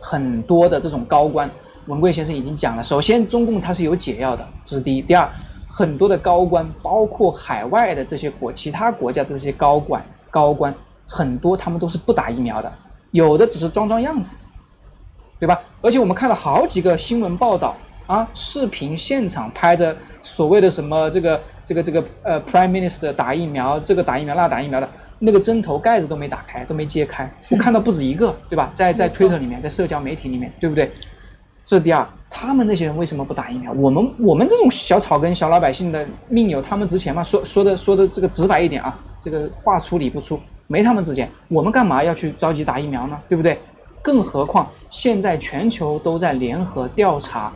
[0.03, 1.49] 很多的这种高官，
[1.87, 5.01] 文贵先生已经讲了，首先中共它是有解药的，这是第一。
[5.01, 5.31] 第二，
[5.69, 10.75] 很多的高官，包括海外的这些国其他国家的这些高管高官，
[11.07, 12.73] 很多他们都是不打疫苗的，
[13.13, 14.35] 有的只是装装样子。
[15.39, 15.61] 对吧？
[15.81, 17.75] 而且我们看了好几个新闻报道
[18.07, 24.89] 啊，视频现场拍着所谓的什么这个这个这个呃，Prime Minister 打疫苗，这个打疫苗那打疫苗的，
[25.25, 28.73] 那个针头盖子都没打开，都没揭开，我看到不止一个，对吧？
[28.75, 30.91] 在在推特里面，在社交媒体里面，对不对？
[31.65, 33.71] 这是第二，他们那些人为什么不打疫苗？
[33.75, 37.23] 我们我们这种小草根小老百姓的命有他们值钱吗？
[37.23, 43.21] 说说的说的这个直白一点啊，这个话粗理不粗，没他们值钱，我们干嘛要去着急打疫苗呢？
[43.29, 43.57] 对不对？
[44.03, 47.53] 更何况现在全球都在联合调查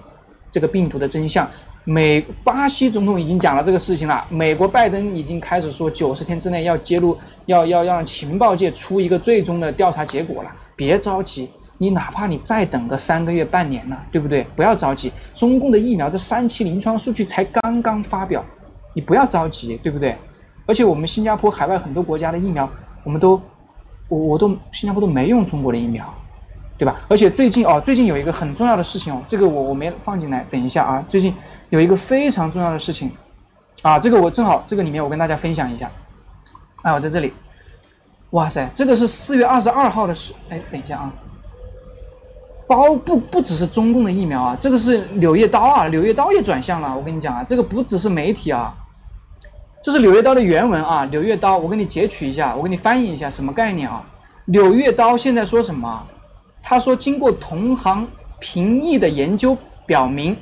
[0.53, 1.51] 这个病毒的真相。
[1.89, 7.17] 美巴西总统已经讲了这个事情了，美国拜登已经开始说九十天之内要揭露，
[7.47, 10.51] 要要要让情报界出一个最终的调查结果了。
[10.75, 14.45] 别着急，你哪怕你再等个三个月、半年呢，对不对？
[14.57, 18.45] 不要着急，中共的疫苗这三期临床数据才刚刚发表，
[18.93, 20.17] 你不要着急，对不对？
[20.67, 22.69] 而且我们新加坡海外很多国家的疫苗，
[23.05, 23.41] 我们都
[24.09, 26.13] 我我都新加坡都没用中国的疫苗。
[26.79, 27.01] 对吧？
[27.09, 31.05] 而且最近哦，最近有一个很重要的事情哦，这个我我没放进来，等一下啊。
[31.09, 31.35] 最近
[31.71, 33.13] 有一个非常重要的事情，
[33.83, 35.91] 啊，这个我正好这个里面我跟大家分享一下。
[36.83, 37.33] 啊，我在这里，
[38.31, 41.13] 哇塞，这个是四月二十二号的事，哎，等一下啊。
[42.69, 46.97] 包不不只是中共的疫苗啊，这个是《柳叶刀》啊，《柳叶刀》也转向了。
[46.97, 48.75] 我跟你讲啊，这个不只是媒体啊，
[49.83, 54.05] 这是《柳叶刀》的原文啊，《柳叶刀》，我给你截取一下，我给你翻译一下，什么概念啊？
[54.47, 56.07] 《柳叶刀》现在说什么？
[56.69, 58.09] 他说，经过同行
[58.41, 59.57] 评议的研究
[59.87, 60.37] 表明，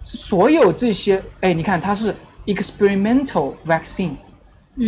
[0.00, 2.12] 所有这些，哎，你看它是
[2.46, 4.16] experimental vaccine，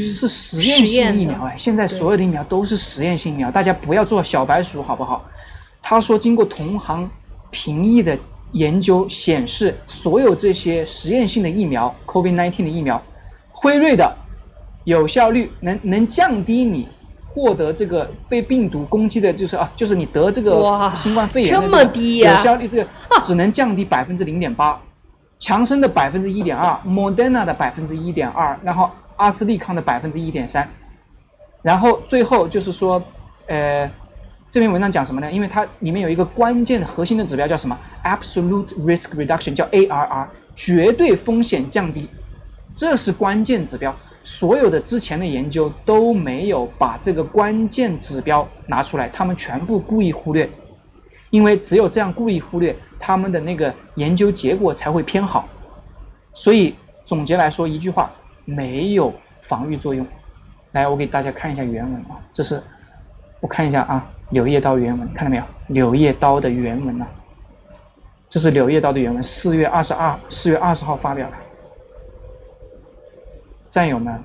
[0.03, 5.25] 是实验性疫苗，哎，现在所有的疫苗都是实验性疫苗，大家不要做小白鼠，好不好？
[5.81, 7.09] 他说，经过同行
[7.53, 8.19] 评议的
[8.51, 13.01] 研究显示，所有这些实验性的疫苗，COVID-19 的疫苗，
[13.53, 14.17] 辉瑞的
[14.83, 16.89] 有效率能能降低你。
[17.35, 22.87] 获得这个被病毒攻击的，就是啊，就是你得这个新冠肺炎的这个有效率，这个
[23.23, 24.79] 只能降低百分之零点八，
[25.39, 30.69] 强生的百分之一点二，Moderna 的百分之一点二，然后阿斯利康的百分之一点三，
[31.63, 33.03] 然后最后就是说，
[33.47, 33.91] 呃，
[34.51, 35.33] 这篇文章讲什么呢？
[35.33, 42.09] 因为它里面有一个关键核心的指标叫什么？Absolute Risk Reduction，叫 ARR，绝对风险降低。
[42.75, 50.49] 这是关键指标，所有的之前的研究都没有把这个关键指标拿出来，他们全部故意忽略，
[51.31, 55.49] 因为只有这样故意忽略，他们的那个研究结果才会偏好。
[56.35, 58.11] 所以总结来说一句话，
[58.45, 60.07] 没有防御作用。
[60.73, 62.63] 来，我给大家看一下原文啊，这是
[63.41, 65.43] 我看一下啊，《柳叶刀》原文看到没有？
[65.67, 67.09] 《柳叶刀》的原文啊，
[68.29, 71.37] 这是《柳叶刀》的原文，四月二十二，四月二十号发表的。
[73.73, 74.23] 战友们、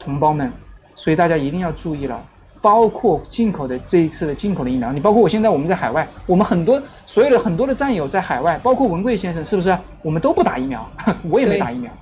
[0.00, 0.52] 同胞们，
[0.96, 2.20] 所以大家一定要注意了，
[2.60, 9.78] 包括进口的这一次的进口的疫苗，你包括我现在我们在海外，我们很多所有的很多的战友在海外，包括文贵先生，是不是？
[10.02, 10.90] 我们都不打疫苗，
[11.30, 11.92] 我也没打疫苗。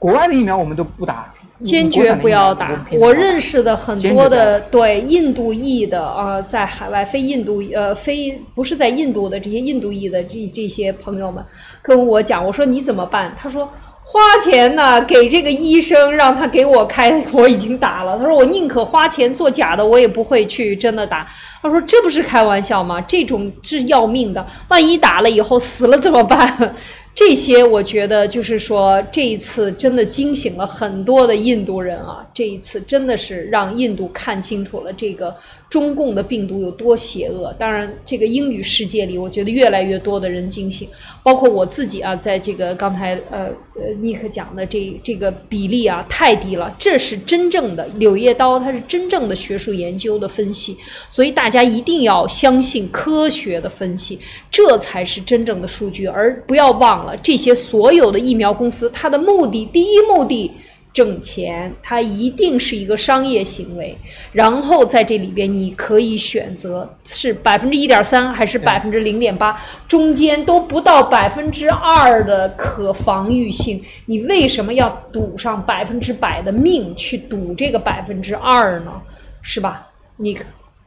[0.00, 1.32] 国外的疫苗我们都不打，
[1.62, 2.84] 坚决不要打。
[3.00, 11.44] 我认识的很多的对印度裔的啊，在海外非印度呃非不是在印度的这些印度裔的这这些朋友们
[11.80, 13.32] 跟我讲，我说你怎么办？
[13.36, 13.70] 他说。
[14.12, 18.18] 花钱呢，给这个医生让他给我开，我已经打了。
[18.18, 21.26] 他说我宁可花钱做假的，我也不会去真的打。
[21.62, 23.00] 他说这不是开玩笑吗？
[23.00, 26.76] 这种是要命的，万一打了以后死了怎么办？
[27.14, 32.26] 这些我觉得就是说，这一次真的惊醒了很多的印度人啊！
[32.34, 35.34] 这一次真的是让印度看清楚了这个
[35.72, 37.50] 中共的病毒有多邪恶。
[37.58, 40.86] 当然，这个英语世界里，我觉得越来越多的人惊醒，
[41.22, 46.72] 包括我自己啊，在这个刚才呃呃尼克讲的这这个比例啊太低了。
[46.78, 50.76] 这是真正的《柳叶刀》，它是真正的学术研究的分析，
[51.08, 54.20] 所以大家一定要相信科学的分析，
[54.50, 56.92] 这才是真正的数据，而不要忘。
[56.92, 60.52] 了这些所有的疫苗公司，它的目的第一目的
[60.92, 63.96] 挣钱，它一定是一个商业行为。
[64.32, 73.82] 然后在这里边，你可以选择是百分之一点三还是百分之零点八，中间都不到百分之二的可防御性。
[74.06, 78.92] 你为什么要赌上百分之百的命去赌这个百分之二呢？
[79.40, 79.88] 是吧？
[80.16, 80.38] 你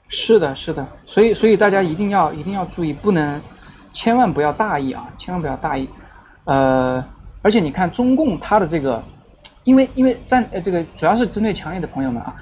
[0.08, 3.42] 是的，是的，所以所以大家一定要一定要注意，不能
[3.92, 5.90] 千万不要大意啊，千万不要大意。
[6.46, 7.04] 呃，
[7.42, 9.04] 而且你看中共它的这个，
[9.66, 12.38] 因为因为在呃这个主要是针对强烈的朋友们啊，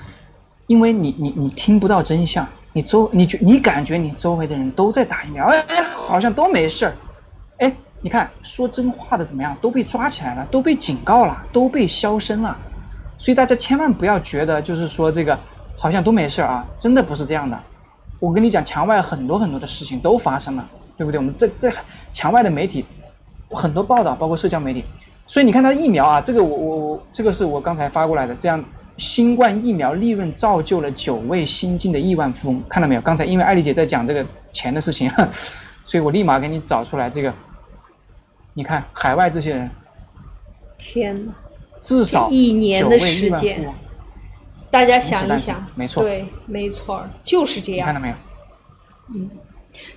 [0.67, 6.95] 因为你你你听不到真相，你周你觉你感觉你周围的人都在打疫苗，哎哎好像都没事儿，
[7.57, 12.57] 哎你看说真话的怎么样都被抓起来了，都被警告了，都被消声了，
[13.17, 15.39] 所以大家千万不要觉得就是说这个
[15.75, 17.59] 好像都没事儿啊，真的不是这样的。
[18.19, 21.19] 我跟你讲，墙外很多很多的事情都发生了，对不对？
[21.19, 21.71] 我们这这
[22.13, 22.85] 墙外的媒体
[23.49, 24.85] 很多报道，包括社交媒体，
[25.33, 28.63] 所以你看它疫苗啊，这个我我我这个是我刚才发过来的，这样
[28.97, 33.01] 新冠疫苗利润造就了九位新晋的亿万富翁，看到没有？
[33.01, 35.11] 刚才因为艾丽姐在讲这个钱的事情，
[35.85, 37.33] 所以我立马给你找出来这个，
[38.53, 39.71] 你看海外这些人
[40.77, 41.33] 天呐！
[41.79, 43.73] 至少一年的时间
[44.69, 47.79] 大家想一想，没错对，没错，就是这样。
[47.79, 48.15] 你看到没有？
[49.11, 49.25] 这是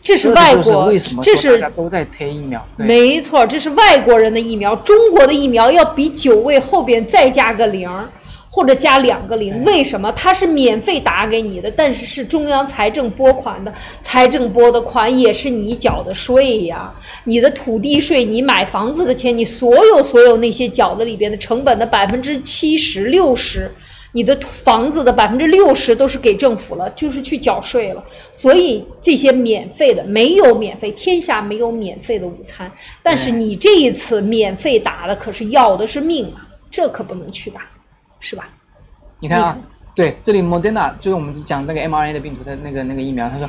[0.00, 8.08] 这是外国这是大家都在推疫苗，没错，这是外国人的疫苗，中国的疫苗要比九位后边再加个零儿，
[8.48, 9.52] 或者加两个零。
[9.52, 10.10] 哎为什么？
[10.12, 23.70] 它是免费打给你的，但是是中央财政拨款的，财政拨的款也是你缴的税呀，你的土地税，你买房子的钱，你所有所有那些缴的里边的成本的百分之七十六十。
[24.16, 28.02] 你的房子的百分之六十都是给政府了，就是去缴税了。
[28.32, 32.72] 所以这些免费的没有免费，天下没有免费的午餐。
[33.02, 37.60] 但是你这一次免费打的可是要的是命啊，这可不能去打，
[38.18, 38.48] 是吧？
[39.18, 39.58] 你看啊，
[39.94, 43.46] 对，这里 Moderna 就是我们讲那个 mRNA 的病毒的那个那个疫苗，他说，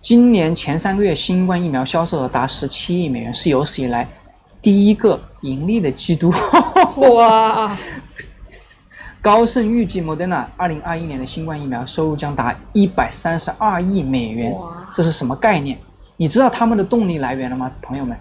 [0.00, 4.08] 今年前三个月新冠疫苗销售额达十七亿美元，是有史以来
[4.62, 6.32] 第一个盈利的季度。
[6.96, 7.76] 哇，
[9.26, 14.54] 高盛预计 Moderna 二零二一年的新冠疫苗收入将达一百三十二亿美元，
[14.94, 15.76] 这是什么概念？
[16.16, 18.16] 你知道他们的动力来源了吗，朋友们？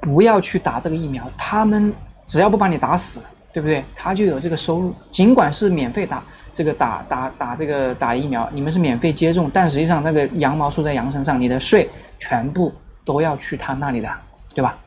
[0.00, 1.92] 不要去打这个疫苗，他们
[2.24, 3.20] 只要不把你打死，
[3.52, 3.84] 对不对？
[3.94, 4.94] 他就有这个收入。
[5.10, 11.86] 尽管是免费打这个打打打这个打疫苗，你们是免费接种，但实际上那个羊毛出在羊身上，你的税
[12.18, 12.72] 全部
[13.04, 14.08] 都要去他那里的，
[14.54, 14.78] 对吧？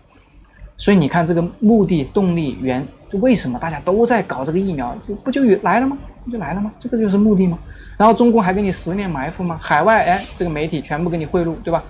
[0.80, 4.98] 所以你看这个目的、动力源，就为什么大家都在搞这个疫苗？
[5.06, 5.96] 这不就有来了吗？
[6.26, 6.72] 不就来了吗？
[6.80, 7.60] 这个就是目的吗？
[7.98, 9.60] 然后中共还给你十面埋伏吗？
[9.62, 11.84] 海外哎，这个媒体全部给你贿赂，对吧？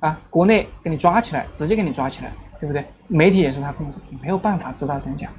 [0.00, 2.84] 啊，国内给你抓起来，直接给你抓起来，对不对？
[3.06, 5.30] 媒体也是他控制，没有办法知道真相，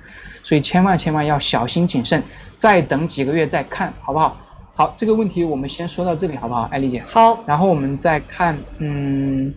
[0.44, 2.22] 所以千万千万要小心谨慎，
[2.56, 4.38] 再等几个月再看，好不好？
[4.76, 6.62] 好，这个问题我们先说到这里，好不好？
[6.72, 7.04] 艾丽姐。
[7.08, 9.54] 好，然后我们再看，嗯，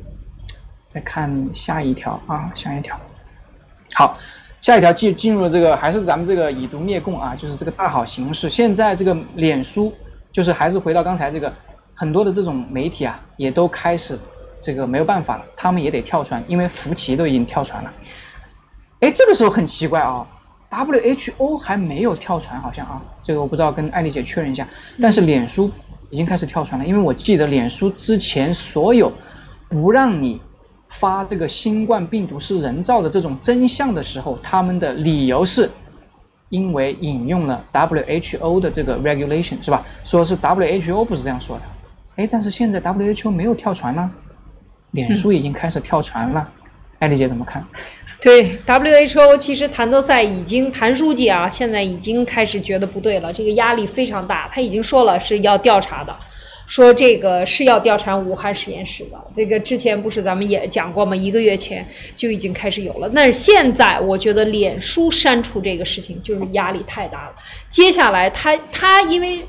[0.88, 2.98] 再看下一条啊，下一条。
[3.98, 4.18] 好，
[4.60, 8.50] 下一条进进入了这个还是咱们这个以毒灭共啊，就是这个大好形势。
[8.50, 9.90] 现在这个脸书，
[10.30, 11.50] 就是还是回到刚才这个，
[11.94, 14.18] 很多的这种媒体啊，也都开始
[14.60, 17.94] 这个没有办法了，他们也得跳船，因为福奇都已经跳船了。
[19.00, 20.26] 哎，这个时候很奇怪啊
[20.68, 24.68] ，WHO 还没有跳船，好像啊，这个我不知道，跟艾丽姐确认一下。
[25.00, 25.70] 但是脸书
[26.10, 29.10] 已经开始跳船了，因为我记得脸书之前所有
[29.70, 30.42] 不让你
[30.88, 35.70] 发这个新冠病毒是人造的这种真相的时候，他们的理由是
[36.48, 39.84] 因为引用了 WHO 的这个 regulation 是吧？
[40.04, 41.62] 说是 WHO 不是这样说的。
[42.16, 44.10] 哎，但是现在 WHO 没有跳船了，
[44.92, 46.48] 脸书已经开始跳船了。
[46.98, 47.62] 艾丽姐怎么看？
[48.22, 56.16] 对 WHO，其实谭德赛已经谭书记啊，现在已经开始觉得不对了，这个压力非常大，他已经说了是要调查的。
[56.66, 61.14] 说这个是要调查武汉实验室的，这个之前不是咱们也讲过吗？
[61.14, 61.86] 一个月前
[62.16, 67.34] 就已经开始有了，但是现在我觉得脸书删除这个事情就是压力太大了。
[67.68, 69.42] 接下来他他因为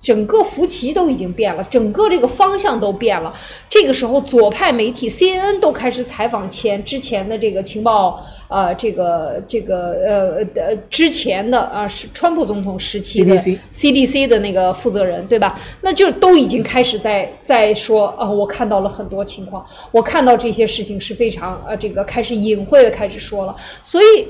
[0.00, 3.34] 整个福奇都已经变了，整个这个方向都变了。
[3.68, 8.18] 这个时候，左派媒体 CNN 都开始采访前之前的这个情报，
[8.48, 15.60] 呃，这个这个呃呃之前的啊是川普总统时期的 CDC CDC 的那个负责人，对吧？
[15.82, 24.26] 那就都已经开始在在说啊、我看到了很多情况，我看到这些事情是非常呃这个开始隐晦的开始说了，所以。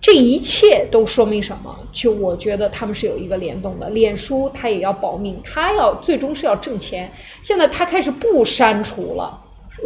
[0.00, 1.76] 这一切都说明什么？
[1.92, 3.90] 就我觉得他们是有一个联动的。
[3.90, 7.10] 脸书它也要保命，它要最终是要挣钱。
[7.42, 9.36] 现在它开始不删除了，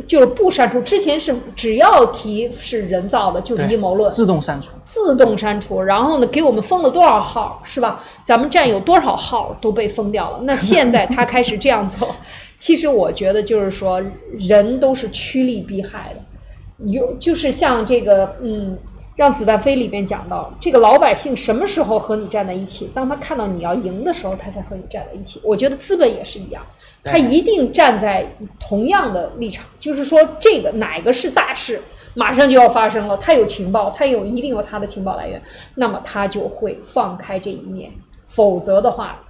[0.06, 0.82] 就是不删除。
[0.82, 4.72] 之前是只要提是人造的，就是阴谋论，自动删除。
[4.84, 8.04] 自动删除，然后呢，给我们封了多少号，是吧？
[8.24, 10.40] 咱们站有多少号都被封掉了。
[10.42, 12.14] 那现在他开始这样做，
[12.58, 14.02] 其实我觉得就是说，
[14.38, 18.76] 人都是趋利避害的，有就是像这个，嗯，
[19.22, 22.90] 让子弹飞里边讲到，这个老百姓什么时候和你站在一起？
[22.92, 25.40] 当他看到你要赢的时候，他才和你站在一起。
[25.44, 26.60] 我觉得资本也是一样，
[27.04, 28.26] 他一定站在
[28.58, 31.80] 同样的立场，就是说这个哪个是大事，
[32.14, 35.40] 马上就要发生了，他有情报，他有一定有他的情报来源，
[35.76, 37.92] 那么他就会放开这一面，
[38.26, 39.20] 否则的话。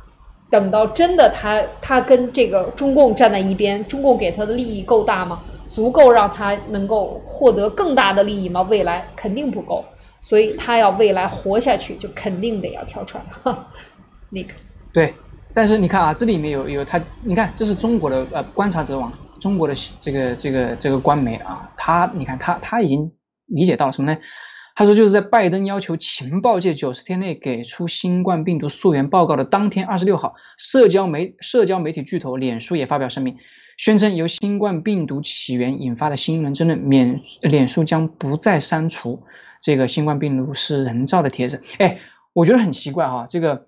[0.49, 5.41] 等到真的他他跟这个中共站在一边，中共给他的利益够大吗？
[5.73, 8.61] 足够让他能够获得更大的利益吗？
[8.69, 9.83] 未来肯定不够，
[10.21, 13.25] 所以他要未来活下去，就肯定得要跳船。
[14.29, 14.53] 那个
[14.93, 15.15] 对，
[15.55, 19.11] 但是你看啊，这里面有有他，你看这是中国的呃观察者网，
[19.41, 23.11] 中国的这个这个这个官媒啊，他你看他他已经
[23.47, 24.19] 理解到什么呢？
[24.75, 33.37] 他说就是在拜登要求情报界九十天内给出新冠病毒溯源报告的当天，二十六号，社交媒社交媒体巨头脸书也发表声明，
[33.77, 39.23] 宣称由新冠病毒起源引发的新一轮争论，免脸书将不再删除
[39.61, 41.63] 这个新冠病毒是人造的帖子。
[41.79, 41.99] 哎，
[42.33, 43.67] 我觉得很奇怪哈、这个。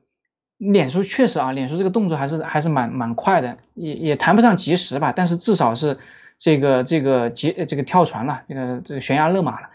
[0.57, 5.99] 脸书确实啊，脸书这个动作还是还是蛮蛮快的，也也谈不上及时吧，但是至少是
[6.39, 9.71] 这个这个结这个跳船了，这个这个悬崖勒马了。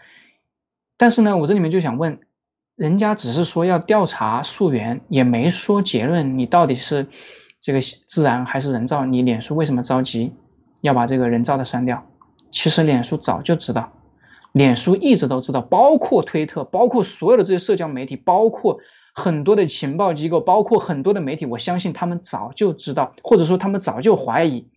[0.96, 2.18] 但是呢，我这里面就想问，
[2.76, 7.08] 人家只是说要调查溯源，也没说结论，你到底是
[7.60, 9.04] 这个自然还是人造？
[9.04, 10.32] 你脸书为什么着急
[10.80, 12.06] 要把这个人造的删掉？
[12.50, 13.92] 其实脸书早就知道，
[14.52, 18.80] 脸书一直都知道，包括推特，包括所有的这些社交媒体，包括。
[19.12, 24.68] 很多的情报机构，包括很多的媒体，我相信他们早就知道，或者说他们早就怀疑，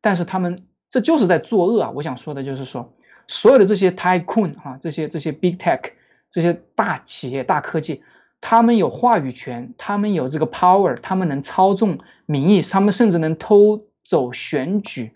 [0.00, 1.90] 但是他们这就是在作恶啊！
[1.94, 2.94] 我想说的就是说，
[3.28, 5.92] 所有的这些 tycoon 啊，这些这些 big tech，
[6.30, 8.02] 这些大企业、大科技，
[8.40, 15.12] 他们有话语权，他们有这个 power，他们能操纵民意，他们甚至能偷走选举，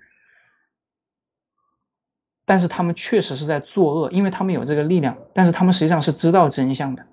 [2.44, 7.06] 但是他们确实是在作恶，因为他们有这个力量，但是他们实际上是知道真相的。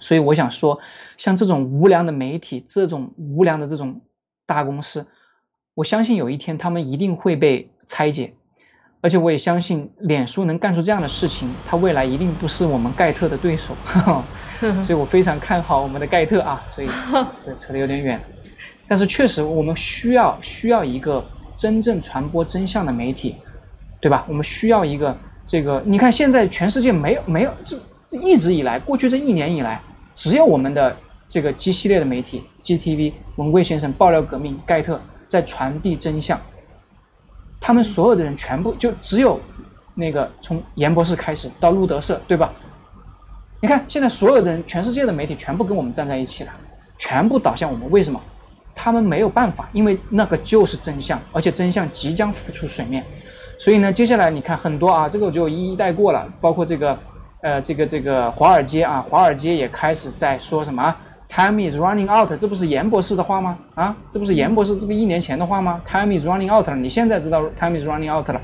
[0.00, 0.80] 所以我想说，
[1.16, 4.00] 像这种无良的媒体，这种无良的这种
[4.46, 5.06] 大公司，
[5.74, 8.34] 我相信有一天他们一定会被拆解，
[9.06, 13.76] 而且我也相信脸书能干出这样的事情，它未来一定不是我们盖特的对手，
[14.82, 16.66] 所以我非常看好我们的盖特啊。
[16.72, 16.88] 所以
[17.32, 18.20] 这个扯得有点远，
[18.88, 21.24] 但是确实我们需要需要一个
[21.56, 23.36] 真正传播真相的媒体，
[24.00, 24.26] 对吧？
[24.28, 27.78] 我们需要一个这个，你看现在全世界没有没有这。
[28.10, 29.82] 一直以来，过去这一年以来，
[30.16, 30.96] 只有我们的
[31.28, 36.40] 这个 G 系列的媒体，GTV、文贵先生、爆料革命、盖特在传递真相。
[37.60, 39.40] 他们所有的人全部就只有
[39.94, 42.52] 那个从严博士开始到路德社，对吧？
[43.60, 46.52] 你看现在所有的人，全世界的媒体全部跟我们站在一起了，
[46.98, 47.90] 全部倒向我们。
[47.90, 48.20] 为什么？
[48.74, 53.04] 他们没有办法，因为那个就是真相，而且真相即将浮出水面。
[53.58, 56.98] 所以呢，接下来你看很多啊，这个我就一一带过了，包括这个。
[57.42, 60.96] 呃，这个这个华尔街啊，华尔街也开始在说什么
[61.28, 63.58] “time is running out”，这不是严博士的话吗？
[63.74, 68.40] 啊，这不是严博士这个一年前的话吗？“time is running out” 了，你现在知道 “time is running out” 了。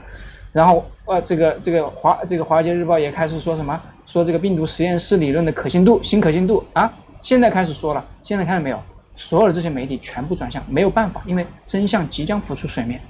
[0.52, 3.80] 然后呃，这个这个华这个华尔街日报也开始说什么？
[4.06, 8.04] 说这个病毒实验室理论的可信度，新可信度啊，现在开始说了。
[8.22, 8.80] 现在看到没有？
[9.14, 13.00] 所有的这些媒体全部转向，没有办法，因为真相即将浮出水面。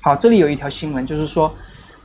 [0.00, 1.54] 好，这里有一条新闻，就是说。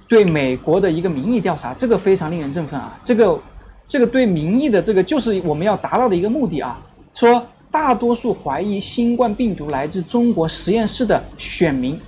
[0.09, 2.97] 对美国的一个民意调查，这个非常令人振奋啊！
[3.03, 3.41] 这个，
[3.87, 6.81] 这个对民意的这个就是我们要达到的一个目的啊。
[7.13, 11.99] 说大多数怀疑新冠病毒来自中国实验室的选民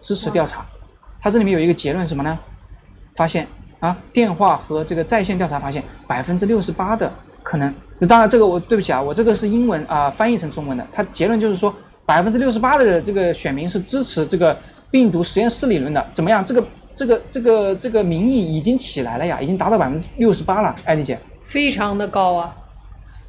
[0.00, 0.64] 支持调查。
[1.20, 2.38] 它这里面有一个结论什么呢？
[3.16, 3.46] 发现
[3.80, 7.12] 啊，电话和这个在线调查发现百分之六十八的
[7.42, 7.74] 可能。
[8.08, 10.86] 当然这个我对不起啊，我这个是英文啊翻译成中文的。
[10.92, 11.74] 它结论就是说
[12.06, 14.58] 百分之六十八的这个选民是支持这个
[14.90, 16.06] 病毒实验室理论的。
[16.12, 16.44] 怎么样？
[16.44, 16.64] 这个。
[16.94, 22.54] 这个这个这个民意已经起来了呀，已经达到百分之六十八了，艾丽姐，非常的高啊，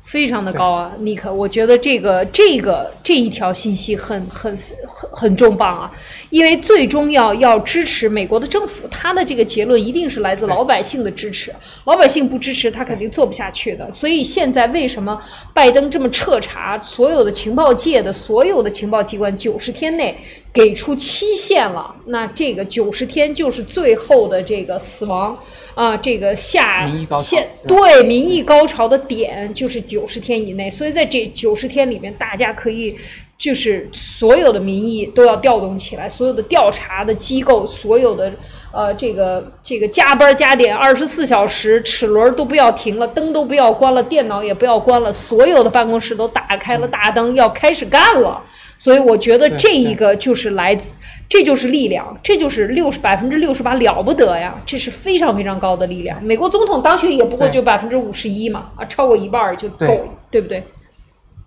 [0.03, 4.55] 非常的高啊，尼克，我觉得这个这个这一条信息很很
[4.87, 5.91] 很很重磅啊，
[6.29, 11.51] 因为最终要要支持美国的政府，他的这个结论一定是来自老百姓的支持，
[11.85, 15.19] 老百姓不支持他肯定做不下去的，所以现在为什么
[15.55, 20.15] 拜登这么彻查所有的情报界的所有的情报机关，九十天内。
[20.55, 25.37] 给出期限了，那这个九十天就是最后的这个死亡
[25.73, 32.95] 啊，这个下限对民意高潮的点就是九十天以内，所以在这九十天里面，大家可以
[33.37, 38.31] 就是所有的民意都要调动起来，所有的调查的机构，所有的
[38.71, 48.41] 呃这个这个加班加点，二十四小时齿轮都不要停了，灯都不要关了，电脑也不要关了，所有的办公室都打开了大灯，要开始干了。
[48.77, 50.97] 所以我觉得这一个就是来自，
[51.29, 56.21] 这就是力量，这就是六十百分之六十八了不得呀，这是非常非常高的力量。
[56.23, 60.63] 美国总统当选也不过就百分之五十一嘛，啊，超过一半儿就够对了，对不对？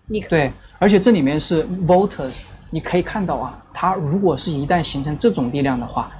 [0.07, 2.41] 你看，对，而且这里面是 voters，
[2.71, 6.11] 你可以看到啊，它如果是一旦形成这种力量的话，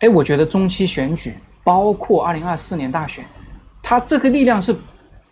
[0.00, 3.26] 哎，我觉得中期选举，包括二零二四年大选，
[3.82, 4.74] 它这个力量是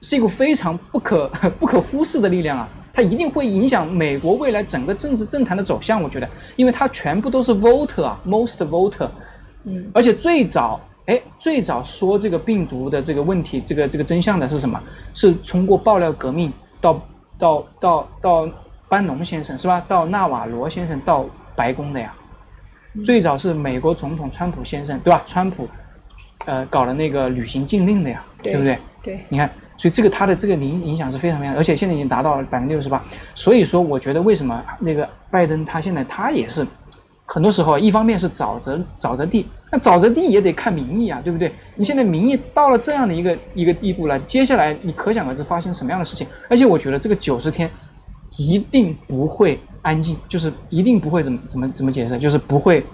[0.02, 1.28] 是一个非常不可
[1.58, 6.02] 不可忽视的力量啊，它一定会影响美国未来整个政治政坛的走向。
[6.02, 9.10] 我觉得，因为它全部都是 voter 啊，most voter，
[9.64, 14.82] 嗯，而且最早，哎，最早说这个病毒的这个问题，这个这个真相的是什么？
[15.12, 16.50] 是通过爆料革命
[16.80, 17.02] 到
[17.36, 18.48] 到到到
[18.88, 19.84] 班农先生是吧？
[19.86, 22.14] 到纳瓦罗先生到白宫的呀。
[23.04, 25.22] 最早是美国总统川普先生对吧？
[25.26, 25.68] 川普，
[26.46, 28.78] 呃，搞了那个旅行禁令的呀，对不对？
[29.02, 33.02] 对，你看，所以这个它的这个影影响是非常非常，而且现在已经达到百分之六十八。
[33.34, 36.66] 所以说，我觉得为什么那个拜登他现在他也是，
[37.24, 41.52] 很多时候一方面是沼泽沼泽地，那沼泽地也得看民意啊，对不对？
[41.74, 46.26] 你现在民意到了这样的一个一个地步了，接下来你可想而知发生什么样的事情。
[46.48, 47.70] 而且我觉得这个九十天
[48.38, 52.84] 一定不会安静，就是一定不会怎么怎么怎么解释，就是不会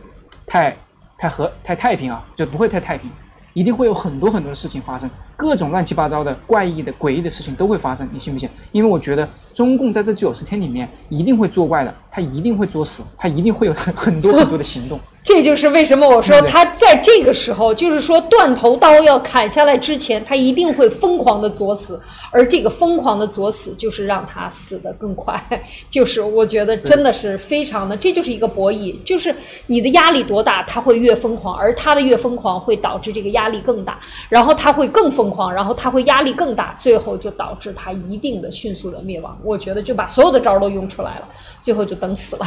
[0.47, 0.77] 太
[1.19, 3.11] 太和太太平啊，就不会太太平。
[3.55, 8.49] 一定会有很多很多的事情发生，各种乱七八糟的、怪异的、诡异的事情都会发生，你信不信？
[8.73, 14.99] 因为我觉得中共在这九十天里面一定会作怪的，他一定会作死，他一定会有很很多很多的行动。
[15.25, 22.01] 这就是为什么我说他在这个时候，就是说断头刀要砍下来之前，他一定会疯狂的作死，
[22.33, 25.41] 而这个疯狂的作死就是让他死得更快，
[25.89, 29.33] 就是我觉得真的是非常的，这就是一个博弈，就是
[29.69, 39.39] 你的压力多大，他会越疯狂，而他的越疯狂会导致这个压力更大，然后他会更疯狂，然后他会压力更大，最后就导致他一定的迅速的灭亡。
[39.45, 41.29] 我觉得就把所有的招儿都用出来了，
[41.61, 42.47] 最后就等死了。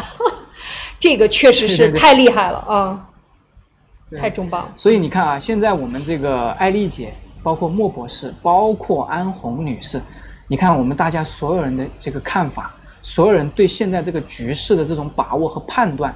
[1.00, 3.10] 这个确实是太厉害了啊！
[4.10, 4.72] 对太重磅了。
[4.76, 7.14] 所以你看啊，现在我们这个艾丽姐，
[7.44, 10.02] 包括莫博士，包括安红女士，
[10.48, 16.16] 你看我们大家所有人的这个看法，所有人对现在这个局势的这种把握和判断，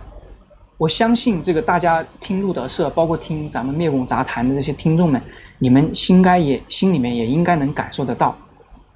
[0.78, 5.22] 我相信这个大家听路德社，包括听咱们灭共杂谈的这些听众们，
[5.58, 8.36] 你们心该也心里面也应该能感受得到，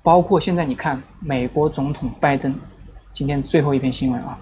[0.03, 2.53] 包括现在你看美国总统拜登，
[3.13, 4.37] 今天最后一篇新闻啊，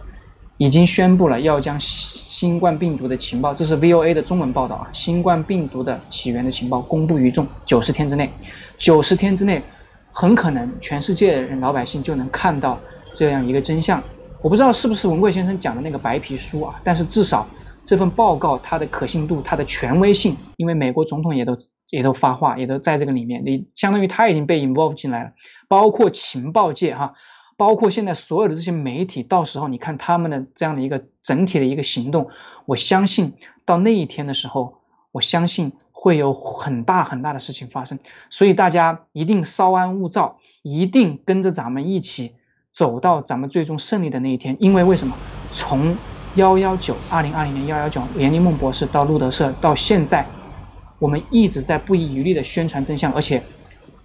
[0.57, 8.33] 已经宣布了要将新新冠病毒的情报，这是 VOA 的中文报道啊，新冠病毒的起源的情报公布于众，九十天之内，
[8.79, 9.61] 九十天之内，
[10.11, 12.79] 很可能全世界的人老百姓就能看到
[13.13, 14.01] 这样一个真相。
[14.41, 17.45] 我不知道是不是文贵先生讲的那个白皮书啊，但是至少
[17.85, 21.55] 这份报告它的可信度、它的权威性，因为美国总统也都
[21.91, 25.34] 也都发话，也都在这个里面，你相当于他已经被 involve 进来了，
[25.68, 27.13] 包括情报界哈。
[27.57, 32.30] 包括现在所有的这些媒体，到时候你看他们的这样的一个整体的一个行动，
[32.65, 33.34] 我相信
[33.65, 34.80] 到那一天的时候，
[35.11, 37.99] 我相信会有很大很大的事情发生。
[38.31, 42.34] 所以大家一定稍安勿躁，一定跟着咱们一起
[42.73, 44.57] 走到咱们最终胜利的那一天。
[44.59, 45.15] 因为为什么？
[45.51, 45.95] 从
[46.34, 50.26] 幺幺九二零二零年幺幺九严立梦博士到路德社到现在，
[51.02, 53.41] 我们一直在不遗余力的宣传真相，而且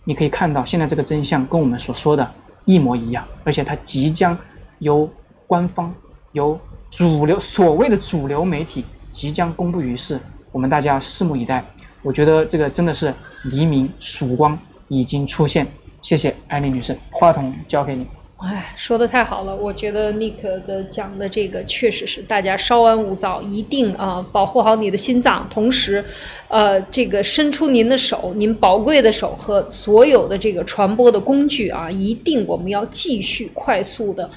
[0.04, 2.32] 你可以看到现在这个真相跟我们所说的。
[2.64, 4.36] 一模一样，而且它即将
[4.78, 5.08] 由
[5.46, 5.94] 官方、
[6.32, 6.58] 由
[6.90, 10.18] 主流所谓的主流媒体即将公布于世，
[10.50, 11.64] 我们大家拭目以待。
[12.02, 13.14] 我觉得这个真的是
[13.44, 14.58] 黎明曙光
[14.88, 15.68] 已经出现。
[16.02, 18.08] 谢谢艾丽女士，话筒交给你。
[18.38, 19.56] 哎，说的太好了！
[19.56, 26.04] 我觉得 Nick 的讲的这个确实是大家稍安勿躁，一定啊、保护好你的心脏，同时，
[26.48, 34.30] 呃，这个伸出您的手，您宝贵的手和所有的这个传播的工具啊，一定我们要继续快速的。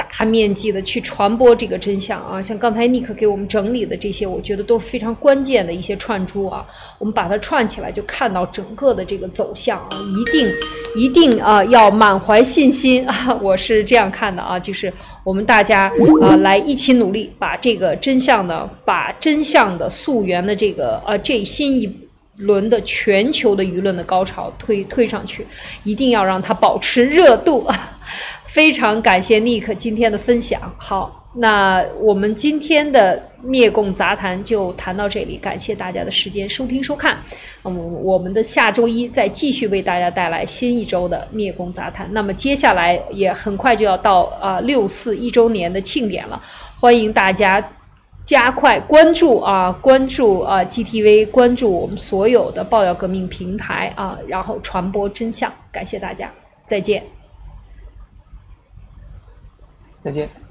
[0.00, 6.66] 大面积的去传播这个真相啊，像刚才尼克给我们整理的这些，我觉得都是非常关键的一些串珠啊。
[6.98, 10.50] 我们把它串起来，就看到整个的这个走向啊，一定
[10.96, 21.90] 一定啊要满怀信心啊， 我是这样看的啊，就是我们大家啊来一起努力，把这个真相呢，把真相的溯源的这个呃这新一。
[22.36, 25.46] 轮的全球的舆论的高潮推推上去，
[25.84, 27.68] 一定要让它保持热度。
[28.52, 30.60] 非常感谢 Nick 今天的分享。
[30.76, 37.16] 好，那我们今天的灭共杂谈就谈到这里，感谢大家的时间收听收看。
[37.62, 42.12] 嗯，我们的下周一再继续为大家带来新一周的灭共杂谈。
[42.12, 46.42] 那么接下来也很快就要到啊六四一周年的庆典了，
[46.80, 47.64] 欢迎大家。
[48.22, 55.52] 加快关注啊，关注啊 GTV，关注我们所有的爆料革命平台啊，然后传播真相。
[55.72, 56.30] 感谢大家，
[56.64, 57.19] 再见。
[60.00, 60.49] 再见。